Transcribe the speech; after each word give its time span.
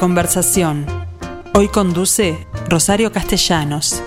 Conversación. 0.00 0.86
Hoy 1.52 1.68
conduce 1.68 2.46
Rosario 2.70 3.12
Castellanos. 3.12 4.02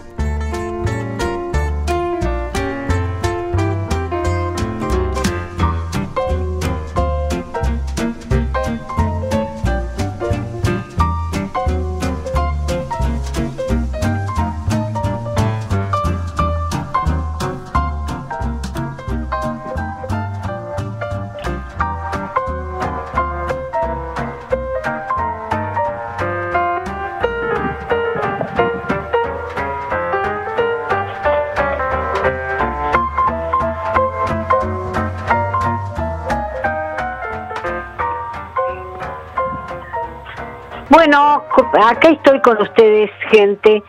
Bueno, 41.14 41.44
acá 41.86 42.10
estoy 42.10 42.42
con 42.42 42.60
ustedes, 42.60 43.12
gente. 43.30 43.84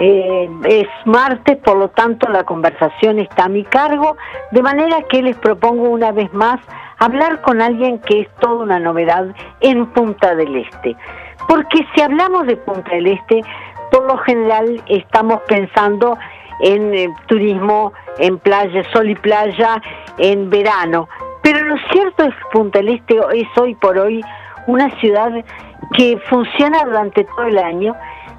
Eh, 0.00 0.50
es 0.64 0.88
martes, 1.04 1.56
por 1.58 1.76
lo 1.76 1.88
tanto 1.90 2.28
la 2.30 2.42
conversación 2.42 3.20
está 3.20 3.44
a 3.44 3.48
mi 3.48 3.62
cargo, 3.62 4.16
de 4.50 4.60
manera 4.60 5.02
que 5.02 5.22
les 5.22 5.36
propongo 5.36 5.84
una 5.84 6.10
vez 6.10 6.32
más 6.34 6.58
hablar 6.98 7.42
con 7.42 7.62
alguien 7.62 8.00
que 8.00 8.22
es 8.22 8.28
toda 8.40 8.64
una 8.64 8.80
novedad 8.80 9.26
en 9.60 9.86
Punta 9.92 10.34
del 10.34 10.56
Este. 10.56 10.96
Porque 11.46 11.86
si 11.94 12.00
hablamos 12.00 12.48
de 12.48 12.56
Punta 12.56 12.90
del 12.90 13.06
Este, 13.06 13.42
por 13.92 14.04
lo 14.08 14.18
general 14.18 14.82
estamos 14.88 15.42
pensando 15.46 16.18
en 16.58 16.92
eh, 16.92 17.08
turismo, 17.26 17.92
en 18.18 18.40
playa, 18.40 18.82
sol 18.92 19.08
y 19.08 19.14
playa, 19.14 19.80
en 20.18 20.50
verano. 20.50 21.08
Pero 21.44 21.64
lo 21.66 21.76
cierto 21.92 22.24
es 22.24 22.34
que 22.34 22.50
Punta 22.50 22.80
del 22.80 22.88
Este 22.88 23.20
es 23.32 23.46
hoy 23.56 23.76
por 23.76 23.96
hoy 23.96 24.24
una 24.66 24.90
ciudad 25.00 25.32
que 25.96 26.18
funciona 26.28 26.84
durante 26.84 27.24
todo 27.24 27.46
el 27.46 27.58
año, 27.58 27.94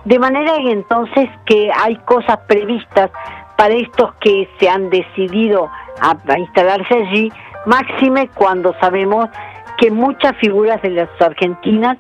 de 0.06 0.20
manera 0.20 0.58
que 0.58 0.72
entonces 0.72 1.30
que 1.46 1.72
hay 1.84 1.96
cosas 1.98 2.38
previstas 2.48 3.12
para 3.58 3.74
estos 3.74 4.14
que 4.16 4.50
se 4.60 4.70
han 4.70 4.90
decidido 4.90 5.70
a, 6.02 6.38
instalarse 6.38 6.94
allí, 6.94 7.32
máxime 7.66 8.30
cuando 8.34 8.74
sabemos 8.80 9.30
que 9.78 9.92
muchas 9.92 10.36
figuras 10.38 10.82
de 10.82 10.90
las 10.90 11.10
argentinas 11.22 11.98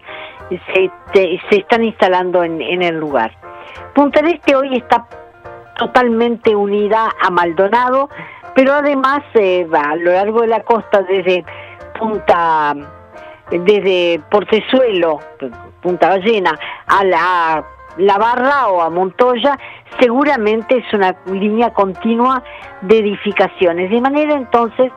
se, 0.50 0.92
se 1.14 1.56
están 1.58 1.84
instalando 1.84 2.44
en, 2.44 2.82
el 2.82 3.00
lugar. 3.00 3.32
Punta 3.94 4.22
del 4.22 4.36
Este 4.36 4.56
hoy 4.56 4.76
está 4.76 5.06
totalmente 5.78 6.56
unida 6.56 7.10
a 7.22 7.30
Maldonado, 7.30 8.10
pero 8.56 8.74
además 8.74 9.24
eh, 9.34 9.68
a 9.74 9.96
lo 9.96 10.12
largo 10.12 10.42
de 10.42 10.48
la 10.48 10.62
costa 10.62 11.02
desde 11.04 11.44
Punta 11.98 12.76
desde 13.52 14.22
Portezuelo, 14.30 15.20
Punta 15.82 16.10
Ballena, 16.10 16.58
a 16.88 17.04
la, 17.04 17.66
la 17.98 18.18
Barra 18.18 18.68
o 18.70 18.82
a 18.82 18.90
Montoya, 18.90 19.58
seguramente 20.00 20.78
es 20.78 20.94
una 20.94 21.16
línea 21.26 21.74
continua 21.74 22.44
de 22.82 23.00
edificaciones. 23.00 23.90
De 23.90 24.02
manera 24.02 24.34
entonces 24.34 24.92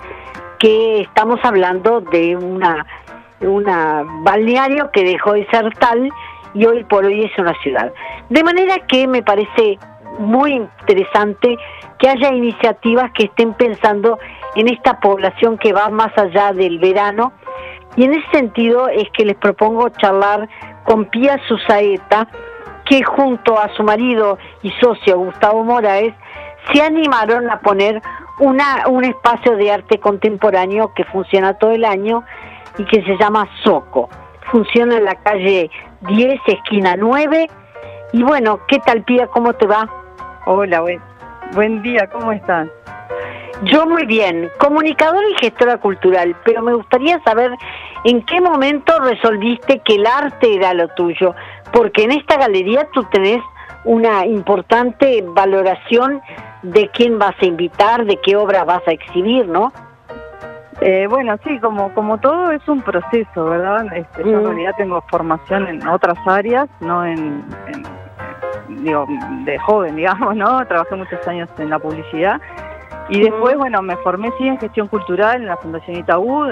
que 0.58 1.02
estamos 1.02 1.38
hablando 1.42 2.00
de 2.00 2.36
una, 2.36 2.86
una 3.40 4.04
balneario 4.22 4.90
que 4.90 5.04
dejó 5.04 5.32
de 5.32 5.46
ser 5.48 5.72
tal 5.78 6.10
y 6.54 6.64
hoy 6.64 6.84
por 6.84 7.04
hoy 7.04 7.24
es 7.24 7.38
una 7.38 7.54
ciudad. 7.62 7.92
De 8.30 8.42
manera 8.42 8.78
que 8.86 9.06
me 9.06 9.22
parece 9.22 9.78
muy 10.18 10.52
interesante 10.52 11.56
que 11.98 12.08
haya 12.08 12.30
iniciativas 12.32 13.10
que 13.12 13.24
estén 13.24 13.52
pensando 13.54 14.18
en 14.54 14.68
esta 14.68 14.98
población 15.00 15.58
que 15.58 15.72
va 15.72 15.90
más 15.90 16.16
allá 16.16 16.52
del 16.52 16.78
verano 16.78 17.32
y 17.96 18.04
en 18.04 18.12
ese 18.12 18.30
sentido 18.30 18.88
es 18.88 19.08
que 19.10 19.24
les 19.24 19.36
propongo 19.36 19.88
charlar 19.88 20.48
con 20.84 21.06
Pía 21.06 21.40
Susaeta, 21.48 22.28
que 22.84 23.02
junto 23.02 23.58
a 23.58 23.68
su 23.74 23.82
marido 23.82 24.38
y 24.62 24.70
socio 24.72 25.18
Gustavo 25.18 25.64
Moraes 25.64 26.14
se 26.72 26.82
animaron 26.82 27.50
a 27.50 27.60
poner 27.60 28.00
una, 28.38 28.86
un 28.88 29.04
espacio 29.04 29.56
de 29.56 29.72
arte 29.72 29.98
contemporáneo 29.98 30.92
que 30.94 31.04
funciona 31.04 31.54
todo 31.54 31.72
el 31.72 31.84
año 31.84 32.22
y 32.78 32.84
que 32.84 33.02
se 33.02 33.16
llama 33.16 33.48
Soco. 33.64 34.08
Funciona 34.50 34.98
en 34.98 35.04
la 35.04 35.14
calle 35.16 35.70
10, 36.02 36.40
esquina 36.46 36.96
9. 36.96 37.48
Y 38.12 38.22
bueno, 38.22 38.60
¿qué 38.68 38.78
tal 38.80 39.02
Pía? 39.02 39.26
¿Cómo 39.28 39.54
te 39.54 39.66
va? 39.66 39.88
Hola, 40.44 40.80
buen, 40.80 41.00
buen 41.54 41.82
día, 41.82 42.08
¿cómo 42.08 42.30
estás? 42.30 42.68
Yo 43.62 43.86
muy 43.86 44.04
bien, 44.04 44.50
comunicadora 44.58 45.26
y 45.30 45.34
gestora 45.40 45.78
cultural, 45.78 46.36
pero 46.44 46.62
me 46.62 46.74
gustaría 46.74 47.18
saber 47.22 47.50
en 48.06 48.22
qué 48.22 48.40
momento 48.40 48.98
resolviste 49.00 49.80
que 49.80 49.96
el 49.96 50.06
arte 50.06 50.54
era 50.54 50.72
lo 50.74 50.86
tuyo, 50.88 51.34
porque 51.72 52.04
en 52.04 52.12
esta 52.12 52.36
galería 52.36 52.88
tú 52.92 53.02
tenés 53.10 53.42
una 53.84 54.24
importante 54.24 55.24
valoración 55.26 56.22
de 56.62 56.88
quién 56.90 57.18
vas 57.18 57.34
a 57.40 57.46
invitar, 57.46 58.04
de 58.04 58.16
qué 58.18 58.36
obra 58.36 58.64
vas 58.64 58.86
a 58.86 58.92
exhibir, 58.92 59.48
¿no? 59.48 59.72
Eh, 60.80 61.08
bueno, 61.08 61.36
sí, 61.42 61.58
como, 61.58 61.92
como 61.94 62.18
todo 62.18 62.52
es 62.52 62.66
un 62.68 62.80
proceso, 62.80 63.44
¿verdad? 63.46 63.86
Este, 63.92 64.22
Yo 64.22 64.38
en 64.38 64.42
mm. 64.42 64.46
realidad 64.46 64.72
tengo 64.76 65.02
formación 65.08 65.66
en 65.66 65.88
otras 65.88 66.18
áreas, 66.26 66.68
no 66.78 67.04
en, 67.04 67.44
digo, 68.68 69.04
de 69.44 69.58
joven, 69.58 69.96
digamos, 69.96 70.36
¿no? 70.36 70.64
Trabajé 70.66 70.94
muchos 70.94 71.26
años 71.26 71.48
en 71.58 71.70
la 71.70 71.80
publicidad 71.80 72.40
y 73.08 73.20
después, 73.20 73.56
bueno, 73.56 73.82
me 73.82 73.96
formé 73.98 74.30
sí 74.38 74.46
en 74.46 74.58
gestión 74.58 74.86
cultural 74.86 75.36
en 75.36 75.46
la 75.46 75.56
Fundación 75.56 75.96
Itaú, 75.96 76.46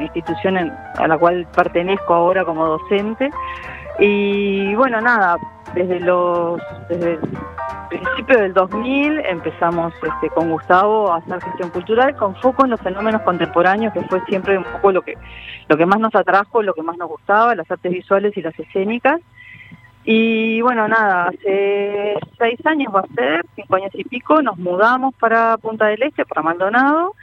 institución 0.00 0.56
a 0.58 1.06
la 1.06 1.18
cual 1.18 1.46
pertenezco 1.54 2.14
ahora 2.14 2.44
como 2.44 2.66
docente. 2.66 3.30
Y 3.98 4.74
bueno, 4.74 5.00
nada, 5.00 5.36
desde 5.74 6.00
los 6.00 6.60
desde 6.88 7.14
el 7.14 7.20
principio 7.88 8.38
del 8.38 8.54
2000 8.54 9.20
empezamos 9.26 9.92
este, 9.94 10.28
con 10.30 10.50
Gustavo 10.50 11.12
a 11.12 11.18
hacer 11.18 11.40
gestión 11.42 11.70
cultural 11.70 12.16
con 12.16 12.34
foco 12.36 12.64
en 12.64 12.70
los 12.70 12.80
fenómenos 12.80 13.22
contemporáneos, 13.22 13.92
que 13.92 14.02
fue 14.02 14.20
siempre 14.26 14.58
un 14.58 14.64
poco 14.64 14.92
lo 14.92 15.02
que, 15.02 15.16
lo 15.68 15.76
que 15.76 15.86
más 15.86 16.00
nos 16.00 16.14
atrajo, 16.14 16.62
lo 16.62 16.74
que 16.74 16.82
más 16.82 16.96
nos 16.96 17.08
gustaba, 17.08 17.54
las 17.54 17.70
artes 17.70 17.92
visuales 17.92 18.36
y 18.36 18.42
las 18.42 18.58
escénicas. 18.58 19.20
Y 20.04 20.60
bueno, 20.60 20.86
nada, 20.86 21.28
hace 21.28 22.14
seis 22.38 22.58
años 22.66 22.94
va 22.94 23.00
a 23.00 23.14
ser, 23.14 23.46
cinco 23.54 23.76
años 23.76 23.90
y 23.94 24.04
pico, 24.04 24.42
nos 24.42 24.58
mudamos 24.58 25.14
para 25.14 25.56
Punta 25.56 25.86
del 25.86 26.02
Este, 26.02 26.26
para 26.26 26.42
Maldonado, 26.42 27.14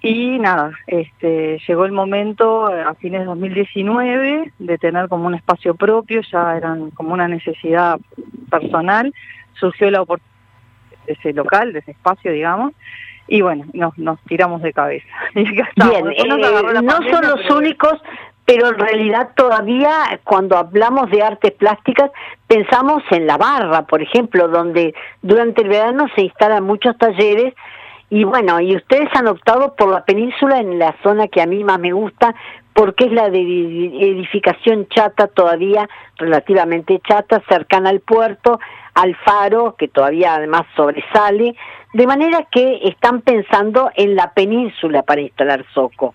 y 0.00 0.38
nada, 0.38 0.72
este, 0.86 1.60
llegó 1.66 1.84
el 1.84 1.92
momento 1.92 2.72
eh, 2.72 2.82
a 2.82 2.94
fines 2.94 3.20
de 3.20 3.26
2019 3.26 4.52
de 4.58 4.78
tener 4.78 5.08
como 5.08 5.26
un 5.26 5.34
espacio 5.34 5.74
propio, 5.74 6.20
ya 6.30 6.56
eran 6.56 6.90
como 6.90 7.14
una 7.14 7.26
necesidad 7.26 7.98
personal, 8.48 9.12
surgió 9.54 9.90
la 9.90 10.02
oportunidad 10.02 10.34
de 11.06 11.12
ese 11.14 11.32
local, 11.32 11.72
de 11.72 11.80
ese 11.80 11.90
espacio, 11.92 12.30
digamos, 12.32 12.74
y 13.26 13.42
bueno, 13.42 13.64
nos, 13.72 13.98
nos 13.98 14.20
tiramos 14.20 14.62
de 14.62 14.72
cabeza. 14.72 15.06
Bien, 15.34 15.56
eh, 15.76 16.24
no 16.26 16.98
son 17.10 17.28
los 17.28 17.50
únicos, 17.50 18.00
pero 18.48 18.68
en 18.68 18.78
realidad 18.78 19.30
todavía 19.36 20.20
cuando 20.24 20.56
hablamos 20.56 21.10
de 21.10 21.22
artes 21.22 21.52
plásticas 21.52 22.10
pensamos 22.46 23.02
en 23.10 23.26
la 23.26 23.36
barra, 23.36 23.82
por 23.82 24.00
ejemplo, 24.00 24.48
donde 24.48 24.94
durante 25.20 25.62
el 25.62 25.68
verano 25.68 26.06
se 26.14 26.22
instalan 26.22 26.64
muchos 26.64 26.96
talleres 26.96 27.52
y 28.10 28.24
bueno, 28.24 28.60
y 28.60 28.74
ustedes 28.74 29.08
han 29.14 29.26
optado 29.26 29.74
por 29.74 29.90
la 29.90 30.04
península 30.04 30.58
en 30.60 30.78
la 30.78 30.96
zona 31.02 31.28
que 31.28 31.42
a 31.42 31.46
mí 31.46 31.62
más 31.62 31.78
me 31.78 31.92
gusta, 31.92 32.34
porque 32.72 33.04
es 33.04 33.12
la 33.12 33.28
de 33.28 33.40
edificación 33.40 34.88
chata 34.88 35.26
todavía, 35.26 35.88
relativamente 36.16 37.00
chata, 37.06 37.42
cercana 37.48 37.90
al 37.90 38.00
puerto, 38.00 38.60
al 38.94 39.14
faro, 39.16 39.74
que 39.76 39.88
todavía 39.88 40.34
además 40.34 40.62
sobresale, 40.74 41.54
de 41.92 42.06
manera 42.06 42.46
que 42.50 42.80
están 42.84 43.20
pensando 43.20 43.90
en 43.94 44.16
la 44.16 44.32
península 44.32 45.02
para 45.02 45.20
instalar 45.20 45.64
Soco. 45.74 46.14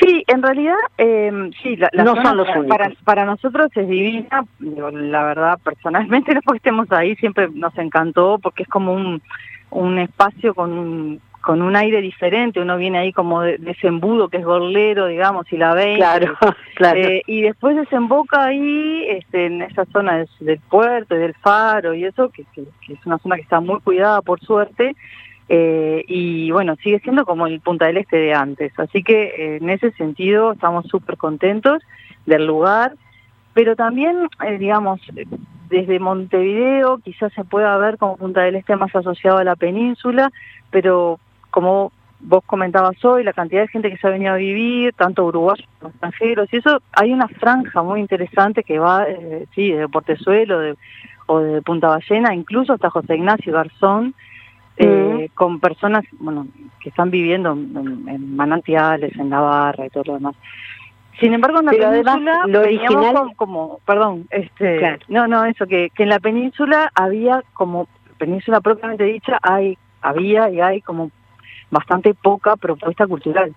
Sí, 0.00 0.24
en 0.26 0.42
realidad, 0.42 0.76
eh, 0.98 1.50
sí, 1.62 1.76
la, 1.76 1.88
no 1.92 2.16
son 2.20 2.36
los 2.36 2.48
para, 2.66 2.90
para, 3.04 3.24
nosotros 3.24 3.70
es 3.76 3.88
divina, 3.88 4.44
la 4.58 5.24
verdad, 5.24 5.58
personalmente, 5.62 6.34
no 6.34 6.40
porque 6.42 6.58
estemos 6.58 6.90
ahí, 6.90 7.14
siempre 7.16 7.48
nos 7.54 7.76
encantó, 7.78 8.38
porque 8.42 8.64
es 8.64 8.68
como 8.68 8.92
un, 8.92 9.22
un 9.70 9.98
espacio 9.98 10.54
con 10.54 10.72
un, 10.72 11.20
con 11.40 11.62
un 11.62 11.76
aire 11.76 12.00
diferente, 12.00 12.60
uno 12.60 12.76
viene 12.76 12.98
ahí 12.98 13.12
como 13.12 13.42
de, 13.42 13.60
ese 13.64 13.86
embudo 13.86 14.28
que 14.28 14.38
es 14.38 14.44
gorlero, 14.44 15.06
digamos, 15.06 15.46
y 15.52 15.56
la 15.56 15.74
ve. 15.74 15.94
Claro, 15.94 16.34
claro. 16.74 16.98
Eh, 16.98 17.22
y 17.28 17.42
después 17.42 17.76
desemboca 17.76 18.46
ahí, 18.46 19.04
este, 19.08 19.46
en 19.46 19.62
esa 19.62 19.84
zona 19.92 20.24
del, 20.40 20.58
puerto 20.68 21.14
y 21.14 21.18
del 21.18 21.34
faro 21.34 21.94
y 21.94 22.04
eso, 22.04 22.30
que, 22.30 22.44
que, 22.52 22.62
es 22.92 23.06
una 23.06 23.18
zona 23.18 23.36
que 23.36 23.42
está 23.42 23.60
muy 23.60 23.78
cuidada 23.80 24.20
por 24.22 24.40
suerte, 24.40 24.96
eh, 25.48 26.04
y 26.08 26.50
bueno, 26.50 26.76
sigue 26.82 27.00
siendo 27.00 27.24
como 27.24 27.46
el 27.46 27.60
Punta 27.60 27.86
del 27.86 27.98
Este 27.98 28.16
de 28.16 28.34
antes. 28.34 28.72
Así 28.78 29.02
que 29.02 29.24
eh, 29.24 29.56
en 29.60 29.70
ese 29.70 29.92
sentido 29.92 30.52
estamos 30.52 30.86
súper 30.86 31.16
contentos 31.16 31.82
del 32.26 32.46
lugar. 32.46 32.94
pero 33.54 33.74
también, 33.76 34.28
eh, 34.44 34.58
digamos, 34.58 35.00
desde 35.70 35.98
Montevideo 35.98 36.98
quizás 36.98 37.32
se 37.32 37.44
pueda 37.44 37.76
ver 37.78 37.96
como 37.96 38.16
Punta 38.16 38.42
del 38.42 38.56
Este 38.56 38.76
más 38.76 38.94
asociado 38.94 39.38
a 39.38 39.44
la 39.44 39.56
península, 39.56 40.30
pero 40.70 41.18
como 41.50 41.92
vos 42.20 42.42
comentabas 42.44 43.02
hoy, 43.04 43.24
la 43.24 43.32
cantidad 43.32 43.62
de 43.62 43.68
gente 43.68 43.90
que 43.90 43.98
se 43.98 44.06
ha 44.06 44.10
venido 44.10 44.32
a 44.32 44.36
vivir, 44.36 44.92
tanto 44.94 45.24
uruguayos 45.24 45.66
como 45.78 45.90
extranjeros, 45.90 46.48
y 46.52 46.56
eso 46.56 46.80
hay 46.92 47.12
una 47.12 47.28
franja 47.28 47.82
muy 47.82 48.00
interesante 48.00 48.62
que 48.62 48.78
va, 48.78 49.04
eh, 49.08 49.46
sí, 49.54 49.72
de 49.72 49.88
Portezuelo 49.88 50.58
de, 50.58 50.76
o 51.26 51.40
de 51.40 51.62
Punta 51.62 51.88
Ballena, 51.88 52.34
incluso 52.34 52.72
hasta 52.72 52.90
José 52.90 53.16
Ignacio 53.16 53.52
Garzón, 53.52 54.14
eh, 55.26 55.30
con 55.34 55.60
personas 55.60 56.04
bueno 56.18 56.46
que 56.80 56.88
están 56.88 57.10
viviendo 57.10 57.52
en, 57.52 58.36
manantiales, 58.36 59.16
en 59.16 59.28
Navarra 59.28 59.86
y 59.86 59.90
todo 59.90 60.04
lo 60.06 60.14
demás. 60.14 60.36
Sin 61.20 61.32
embargo, 61.32 61.60
en 61.60 61.66
la 61.66 61.72
península 61.72 62.42
lo 62.46 62.60
original... 62.60 63.32
como, 63.36 63.80
perdón, 63.86 64.26
este, 64.30 64.98
no, 65.08 65.26
no, 65.26 65.44
eso 65.46 65.66
que, 65.66 65.90
que 65.94 66.02
en 66.02 66.10
la 66.10 66.20
península 66.20 66.90
había 66.94 67.42
como 67.54 67.88
península 68.18 68.60
propiamente 68.60 69.04
dicha 69.04 69.38
hay 69.42 69.78
había 70.02 70.50
y 70.50 70.60
hay 70.60 70.80
como 70.82 71.10
bastante 71.70 72.14
poca 72.14 72.56
propuesta 72.56 73.06
cultural. 73.06 73.54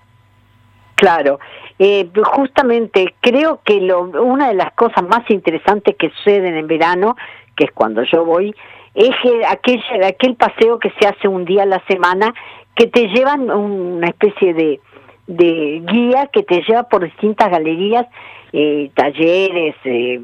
Claro, 0.95 1.39
eh, 1.77 2.09
justamente 2.23 3.15
creo 3.21 3.61
que 3.63 3.79
lo, 3.79 4.01
una 4.01 4.49
de 4.49 4.55
las 4.55 4.73
cosas 4.73 5.03
más 5.07 5.29
interesantes 5.29 5.95
que 5.95 6.09
suceden 6.09 6.55
en 6.55 6.67
verano, 6.67 7.15
que 7.55 7.65
es 7.65 7.71
cuando 7.71 8.03
yo 8.03 8.25
voy, 8.25 8.53
es 8.99 9.15
aquel, 9.47 9.81
aquel 10.03 10.35
paseo 10.35 10.77
que 10.77 10.91
se 10.99 11.07
hace 11.07 11.27
un 11.29 11.45
día 11.45 11.63
a 11.63 11.65
la 11.65 11.81
semana, 11.87 12.33
que 12.75 12.87
te 12.87 13.07
llevan 13.07 13.49
una 13.49 14.07
especie 14.07 14.53
de, 14.53 14.81
de 15.25 15.81
guía 15.85 16.27
que 16.27 16.43
te 16.43 16.61
lleva 16.63 16.83
por 16.83 17.05
distintas 17.05 17.49
galerías, 17.49 18.07
eh, 18.51 18.91
talleres, 18.95 19.75
eh, 19.85 20.19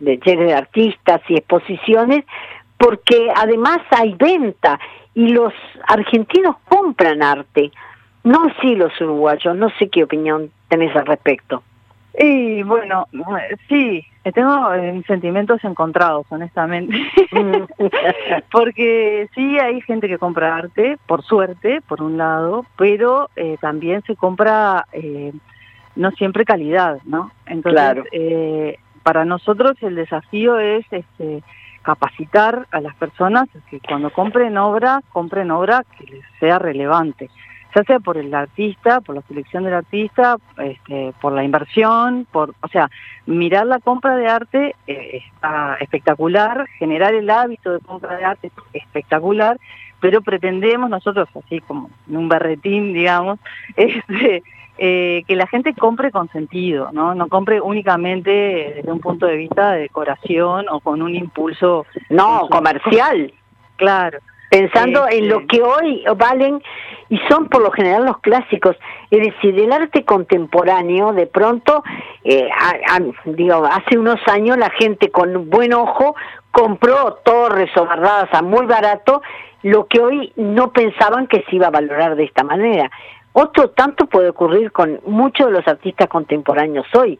talleres 0.00 0.46
de 0.46 0.54
artistas 0.54 1.20
y 1.28 1.36
exposiciones, 1.36 2.24
porque 2.76 3.30
además 3.36 3.78
hay 3.90 4.14
venta 4.14 4.80
y 5.14 5.28
los 5.28 5.52
argentinos 5.86 6.56
compran 6.68 7.22
arte, 7.22 7.70
no 8.24 8.46
así 8.46 8.74
los 8.74 8.92
uruguayos, 9.00 9.56
no 9.56 9.70
sé 9.78 9.88
qué 9.88 10.02
opinión 10.02 10.50
tenés 10.68 10.94
al 10.96 11.06
respecto. 11.06 11.62
Y 12.18 12.64
bueno, 12.64 13.06
sí, 13.68 14.04
tengo 14.32 14.72
eh, 14.74 15.02
sentimientos 15.06 15.62
encontrados, 15.64 16.26
honestamente, 16.30 16.96
porque 18.50 19.28
sí 19.34 19.58
hay 19.58 19.80
gente 19.82 20.08
que 20.08 20.18
compra 20.18 20.56
arte, 20.56 20.98
por 21.06 21.22
suerte, 21.22 21.80
por 21.86 22.02
un 22.02 22.16
lado, 22.16 22.64
pero 22.76 23.30
eh, 23.36 23.56
también 23.60 24.02
se 24.02 24.16
compra 24.16 24.86
eh, 24.92 25.32
no 25.96 26.10
siempre 26.12 26.44
calidad, 26.44 26.98
¿no? 27.04 27.32
Entonces, 27.46 28.78
para 29.02 29.24
nosotros 29.24 29.76
el 29.82 29.94
desafío 29.94 30.58
es 30.58 30.84
este, 30.90 31.42
capacitar 31.82 32.66
a 32.70 32.80
las 32.80 32.94
personas 32.96 33.48
que 33.70 33.80
cuando 33.80 34.10
compren 34.10 34.58
obra, 34.58 35.00
compren 35.10 35.50
obra 35.50 35.84
que 35.96 36.04
les 36.04 36.24
sea 36.38 36.58
relevante, 36.58 37.30
ya 37.74 37.82
sea 37.84 38.00
por 38.00 38.16
el 38.16 38.32
artista, 38.34 39.00
por 39.00 39.14
la 39.14 39.22
selección 39.22 39.64
del 39.64 39.74
artista, 39.74 40.36
este, 40.58 41.12
por 41.20 41.32
la 41.32 41.44
inversión, 41.44 42.26
por, 42.30 42.54
o 42.60 42.68
sea, 42.68 42.90
mirar 43.26 43.66
la 43.66 43.78
compra 43.78 44.16
de 44.16 44.26
arte 44.26 44.74
eh, 44.86 45.22
está 45.24 45.76
espectacular, 45.80 46.66
generar 46.78 47.14
el 47.14 47.28
hábito 47.30 47.72
de 47.72 47.80
compra 47.80 48.16
de 48.16 48.24
arte 48.24 48.50
espectacular, 48.72 49.58
pero 50.00 50.22
pretendemos 50.22 50.88
nosotros, 50.88 51.28
así 51.34 51.60
como 51.60 51.90
en 52.08 52.16
un 52.16 52.28
berretín, 52.28 52.92
digamos, 52.92 53.38
este, 53.76 54.42
eh, 54.78 55.24
que 55.26 55.36
la 55.36 55.48
gente 55.48 55.74
compre 55.74 56.12
con 56.12 56.28
sentido, 56.28 56.90
¿no? 56.92 57.14
No 57.14 57.28
compre 57.28 57.60
únicamente 57.60 58.74
desde 58.76 58.92
un 58.92 59.00
punto 59.00 59.26
de 59.26 59.36
vista 59.36 59.72
de 59.72 59.80
decoración 59.82 60.66
o 60.70 60.78
con 60.80 61.02
un 61.02 61.16
impulso... 61.16 61.84
No, 62.10 62.48
comercial. 62.48 63.32
Claro. 63.76 64.20
Pensando 64.50 65.06
en 65.10 65.28
lo 65.28 65.46
que 65.46 65.60
hoy 65.60 66.04
valen 66.16 66.62
y 67.10 67.18
son 67.28 67.48
por 67.48 67.62
lo 67.62 67.70
general 67.70 68.06
los 68.06 68.18
clásicos. 68.18 68.76
Es 69.10 69.20
decir, 69.20 69.58
el 69.58 69.72
arte 69.72 70.04
contemporáneo, 70.04 71.12
de 71.12 71.26
pronto, 71.26 71.82
eh, 72.24 72.48
digo, 73.26 73.64
hace 73.66 73.98
unos 73.98 74.20
años 74.26 74.56
la 74.56 74.70
gente 74.70 75.10
con 75.10 75.50
buen 75.50 75.72
ojo 75.74 76.14
compró 76.50 77.18
torres 77.24 77.70
o 77.76 77.84
barradas 77.84 78.28
a 78.32 78.42
muy 78.42 78.66
barato, 78.66 79.22
lo 79.62 79.86
que 79.86 80.00
hoy 80.00 80.32
no 80.36 80.72
pensaban 80.72 81.26
que 81.26 81.44
se 81.48 81.56
iba 81.56 81.66
a 81.66 81.70
valorar 81.70 82.16
de 82.16 82.24
esta 82.24 82.42
manera. 82.42 82.90
Otro 83.32 83.70
tanto 83.70 84.06
puede 84.06 84.30
ocurrir 84.30 84.72
con 84.72 85.00
muchos 85.06 85.46
de 85.46 85.52
los 85.52 85.68
artistas 85.68 86.08
contemporáneos 86.08 86.86
hoy, 86.94 87.18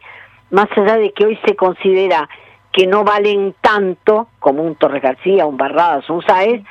más 0.51 0.67
allá 0.75 0.97
de 0.97 1.11
que 1.11 1.25
hoy 1.25 1.39
se 1.45 1.55
considera 1.55 2.27
que 2.71 2.87
no 2.87 3.03
valen 3.03 3.55
tanto 3.61 4.27
como 4.39 4.63
un 4.63 4.75
Torres 4.75 5.01
García, 5.01 5.45
un 5.45 5.57
Barradas, 5.57 6.09
un 6.09 6.21
Saez, 6.23 6.61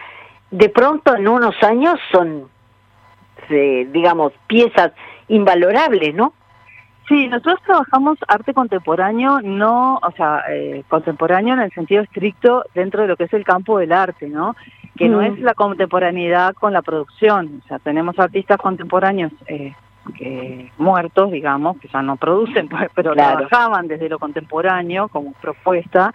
de 0.50 0.68
pronto 0.68 1.16
en 1.16 1.28
unos 1.28 1.54
años 1.62 1.98
son, 2.10 2.48
eh, 3.50 3.88
digamos, 3.92 4.32
piezas 4.46 4.92
invalorables, 5.28 6.14
¿no? 6.14 6.32
Sí, 7.08 7.26
nosotros 7.26 7.60
trabajamos 7.64 8.18
arte 8.28 8.52
contemporáneo, 8.52 9.40
no, 9.40 9.96
o 9.96 10.10
sea, 10.12 10.44
eh, 10.50 10.84
contemporáneo 10.88 11.54
en 11.54 11.60
el 11.60 11.72
sentido 11.72 12.02
estricto 12.02 12.64
dentro 12.74 13.02
de 13.02 13.08
lo 13.08 13.16
que 13.16 13.24
es 13.24 13.32
el 13.32 13.44
campo 13.44 13.78
del 13.78 13.92
arte, 13.92 14.28
¿no? 14.28 14.54
Que 14.94 15.08
no 15.08 15.22
es 15.22 15.38
la 15.38 15.54
contemporaneidad 15.54 16.54
con 16.54 16.72
la 16.72 16.82
producción. 16.82 17.62
O 17.64 17.68
sea, 17.68 17.78
tenemos 17.78 18.18
artistas 18.18 18.58
contemporáneos 18.58 19.32
eh, 19.46 19.72
que, 20.12 20.70
muertos, 20.78 21.30
digamos, 21.30 21.78
que 21.78 21.88
ya 21.88 22.02
no 22.02 22.16
producen, 22.16 22.68
pues, 22.68 22.88
pero 22.94 23.14
trabajaban 23.14 23.88
desde 23.88 24.08
lo 24.08 24.18
contemporáneo 24.18 25.08
como 25.08 25.32
propuesta. 25.34 26.12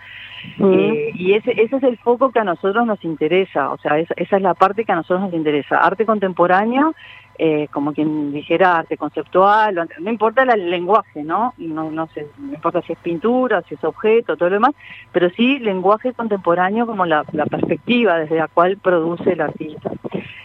Eh, 0.60 1.12
y 1.16 1.34
ese, 1.34 1.52
ese 1.52 1.78
es 1.78 1.84
el 1.84 1.98
foco 1.98 2.32
que 2.32 2.40
a 2.40 2.44
nosotros 2.44 2.86
nos 2.86 3.04
interesa, 3.06 3.70
o 3.70 3.78
sea, 3.78 3.98
esa 3.98 4.14
es 4.18 4.42
la 4.42 4.54
parte 4.54 4.84
que 4.84 4.92
a 4.92 4.96
nosotros 4.96 5.22
nos 5.22 5.34
interesa. 5.34 5.78
Arte 5.78 6.06
contemporáneo 6.06 6.94
eh, 7.40 7.68
como 7.72 7.94
quien 7.94 8.32
dijera 8.32 8.78
arte 8.78 8.96
conceptual, 8.96 9.90
no 10.00 10.12
importa 10.12 10.44
el 10.44 10.70
lenguaje, 10.70 11.24
¿no? 11.24 11.54
No, 11.58 11.90
no, 11.90 12.08
sé, 12.14 12.28
no 12.38 12.54
importa 12.54 12.84
si 12.84 12.94
es 12.94 13.00
pintura, 13.00 13.64
si 13.64 13.74
es 13.74 13.84
objeto, 13.84 14.38
todo 14.38 14.50
lo 14.50 14.56
demás, 14.56 14.74
pero 15.12 15.32
sí 15.32 15.58
lenguaje 15.58 16.14
contemporáneo 16.14 16.86
como 16.86 17.08
la, 17.08 17.24
perspectiva 17.24 18.20
desde 18.20 18.36
la 18.36 18.48
cual 18.50 18.78
produce 18.78 19.32
el 19.32 19.42
artista. 19.42 19.92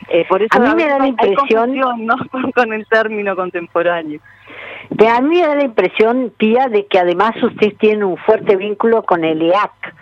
Eh, 0.08 0.24
por 0.26 0.40
eso 0.40 0.56
a 0.56 0.60
mí 0.60 0.74
me 0.74 0.88
da 0.88 0.98
la 0.98 1.08
impresión 1.08 1.76
¿no? 1.76 2.16
con 2.54 2.72
el 2.72 2.86
término 2.86 3.36
contemporáneo. 3.36 4.20
a 4.98 5.20
mí 5.20 5.28
me 5.28 5.46
da 5.46 5.56
la 5.56 5.64
impresión, 5.64 6.32
Pía, 6.38 6.68
de 6.68 6.86
que 6.86 6.98
además 6.98 7.34
usted 7.42 7.74
tiene 7.78 8.06
un 8.06 8.16
fuerte 8.16 8.56
vínculo 8.56 9.02
con 9.02 9.24
el 9.24 9.42
EAC. 9.42 9.94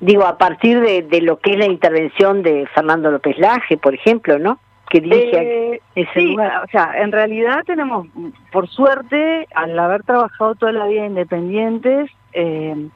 Digo, 0.00 0.24
a 0.26 0.38
partir 0.38 0.80
de, 0.80 1.02
de 1.02 1.20
lo 1.20 1.38
que 1.38 1.52
es 1.52 1.58
la 1.58 1.66
intervención 1.66 2.42
de 2.42 2.66
Fernando 2.74 3.12
López 3.12 3.38
Laje, 3.38 3.76
por 3.76 3.94
ejemplo, 3.94 4.38
¿no? 4.40 4.58
Que 4.90 5.00
dirige 5.00 5.74
eh, 5.74 5.80
ese 5.94 6.34
O 6.36 6.68
sea, 6.70 6.92
en 6.96 7.12
realidad 7.12 7.62
tenemos, 7.64 8.08
por 8.52 8.68
suerte, 8.68 9.46
al 9.54 9.78
haber 9.78 10.02
trabajado 10.02 10.56
toda 10.56 10.72
la 10.72 10.86
vida 10.86 11.06
independientes, 11.06 12.10
eh, 12.32 12.88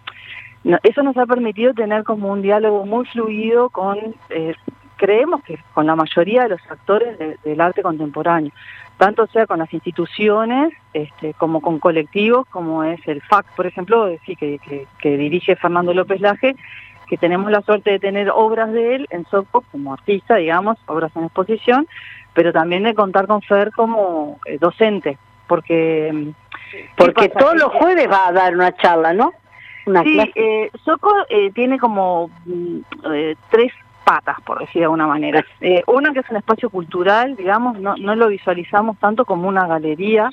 eso 0.83 1.03
nos 1.03 1.17
ha 1.17 1.25
permitido 1.25 1.73
tener 1.73 2.03
como 2.03 2.33
un 2.33 2.43
diálogo 2.43 2.85
muy 2.85 3.07
fluido 3.07 3.71
con, 3.71 3.99
eh, 4.31 4.55
creemos 4.97 5.43
que 5.45 5.59
con 5.73 5.87
la 5.87 5.95
mayoría 5.95 6.43
de 6.43 6.49
los 6.51 6.61
actores 6.69 7.17
del 7.45 7.61
arte 7.61 7.83
contemporáneo, 7.83 8.51
tanto 8.99 9.27
sea 9.29 9.47
con 9.47 9.61
las 9.61 9.73
instituciones 9.73 10.73
este, 10.95 11.33
como 11.35 11.61
con 11.61 11.79
colectivos, 11.79 12.47
como 12.49 12.83
es 12.83 13.07
el 13.07 13.23
FAC, 13.23 13.47
por 13.55 13.67
ejemplo, 13.67 14.11
que, 14.27 14.59
que 14.99 15.17
dirige 15.17 15.55
Fernando 15.55 15.95
López 15.95 16.21
Laje, 16.21 16.57
que 17.07 17.17
tenemos 17.17 17.51
la 17.51 17.63
suerte 17.63 17.93
de 17.93 17.99
tener 17.99 18.31
obras 18.31 18.73
de 18.73 18.97
él 18.97 19.07
en 19.11 19.27
Soco 19.27 19.65
como 19.71 19.93
artista, 19.93 20.37
digamos, 20.37 20.79
obras 20.87 21.15
en 21.17 21.25
exposición, 21.25 21.87
pero 22.33 22.53
también 22.53 22.83
de 22.85 22.95
contar 22.95 23.27
con 23.27 23.43
Fer 23.43 23.71
como 23.73 24.39
eh, 24.47 24.59
docente, 24.59 25.19
porque... 25.47 26.11
Mm, 26.13 26.31
porque 26.97 27.29
todos 27.29 27.55
los 27.55 27.71
jueves 27.73 28.11
va 28.11 28.29
a 28.29 28.33
dar 28.33 28.55
una 28.55 28.75
charla, 28.77 29.13
¿no? 29.13 29.33
Una 29.87 30.03
sí, 30.03 30.19
eh, 30.35 30.71
Soco 30.85 31.13
eh, 31.29 31.53
tiene 31.53 31.79
como 31.79 32.31
mm, 32.47 32.79
tres 33.51 33.73
patas, 34.05 34.41
por 34.43 34.59
decir 34.59 34.81
de 34.81 34.85
alguna 34.85 35.07
manera. 35.07 35.45
una 35.87 36.13
que 36.13 36.21
es 36.21 36.31
un 36.31 36.37
espacio 36.37 36.69
cultural, 36.71 37.37
digamos, 37.37 37.79
no, 37.79 37.95
no 37.97 38.15
lo 38.17 38.29
visualizamos 38.29 38.99
tanto 38.99 39.25
como 39.25 39.47
una 39.49 39.67
galería, 39.67 40.31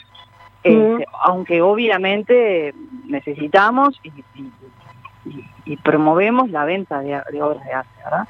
este, 0.63 1.05
aunque 1.23 1.61
obviamente 1.61 2.73
necesitamos 3.07 3.99
y, 4.03 4.09
y, 4.35 4.51
promovemos 5.83 6.49
la 6.49 6.65
venta 6.65 6.99
de, 7.01 7.15
obras 7.41 7.63
de 7.65 7.73
arte, 7.73 7.89
¿verdad? 8.03 8.27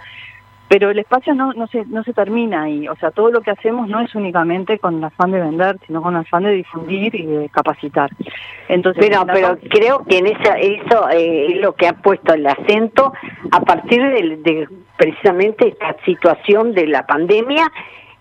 Pero 0.67 0.89
el 0.89 0.99
espacio 0.99 1.35
no, 1.35 1.51
no, 1.51 1.67
se, 1.67 1.85
no 1.87 2.01
se 2.03 2.13
termina 2.13 2.63
ahí, 2.63 2.87
o 2.87 2.95
sea, 2.95 3.11
todo 3.11 3.29
lo 3.29 3.41
que 3.41 3.51
hacemos 3.51 3.89
no 3.89 3.99
es 3.99 4.15
únicamente 4.15 4.79
con 4.79 4.99
el 4.99 5.03
afán 5.03 5.31
de 5.31 5.41
vender, 5.41 5.77
sino 5.85 6.01
con 6.01 6.15
el 6.15 6.21
afán 6.21 6.43
de 6.43 6.51
difundir 6.51 7.13
y 7.13 7.25
de 7.25 7.49
capacitar. 7.49 8.09
Entonces, 8.69 9.05
pero, 9.05 9.25
pero 9.25 9.57
creo 9.69 10.05
que 10.05 10.19
en 10.19 10.27
esa, 10.27 10.57
eso 10.59 11.09
eh, 11.09 11.47
es 11.49 11.57
lo 11.57 11.75
que 11.75 11.89
ha 11.89 11.93
puesto 11.93 12.33
el 12.33 12.47
acento 12.47 13.11
a 13.51 13.59
partir 13.59 14.01
de, 14.01 14.69
precisamente 14.95 15.67
esta 15.67 15.93
situación 16.05 16.71
de 16.73 16.87
la 16.87 17.05
pandemia, 17.05 17.69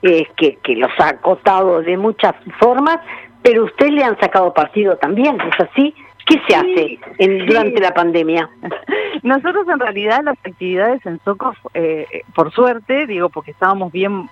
eh, 0.03 0.27
que, 0.37 0.57
que 0.57 0.75
los 0.75 0.91
ha 0.99 1.11
acotado 1.11 1.83
de 1.83 1.97
muchas 1.97 2.35
formas, 2.59 2.99
pero 3.43 3.65
usted 3.65 3.91
le 3.91 4.03
han 4.03 4.19
sacado 4.19 4.53
partido 4.53 4.97
también, 4.97 5.39
¿es 5.41 5.69
así? 5.69 5.95
¿Qué 6.31 6.41
se 6.47 6.55
hace 6.55 6.99
en, 7.19 7.45
durante 7.45 7.81
la 7.81 7.93
pandemia? 7.93 8.49
Nosotros 9.25 9.67
en 9.69 9.81
realidad 9.81 10.21
las 10.23 10.39
actividades 10.39 11.05
en 11.05 11.21
Soco, 11.25 11.55
eh, 11.75 12.07
por 12.35 12.53
suerte, 12.53 13.07
digo, 13.09 13.29
porque 13.31 13.51
estábamos 13.51 13.91
bien, 13.91 14.31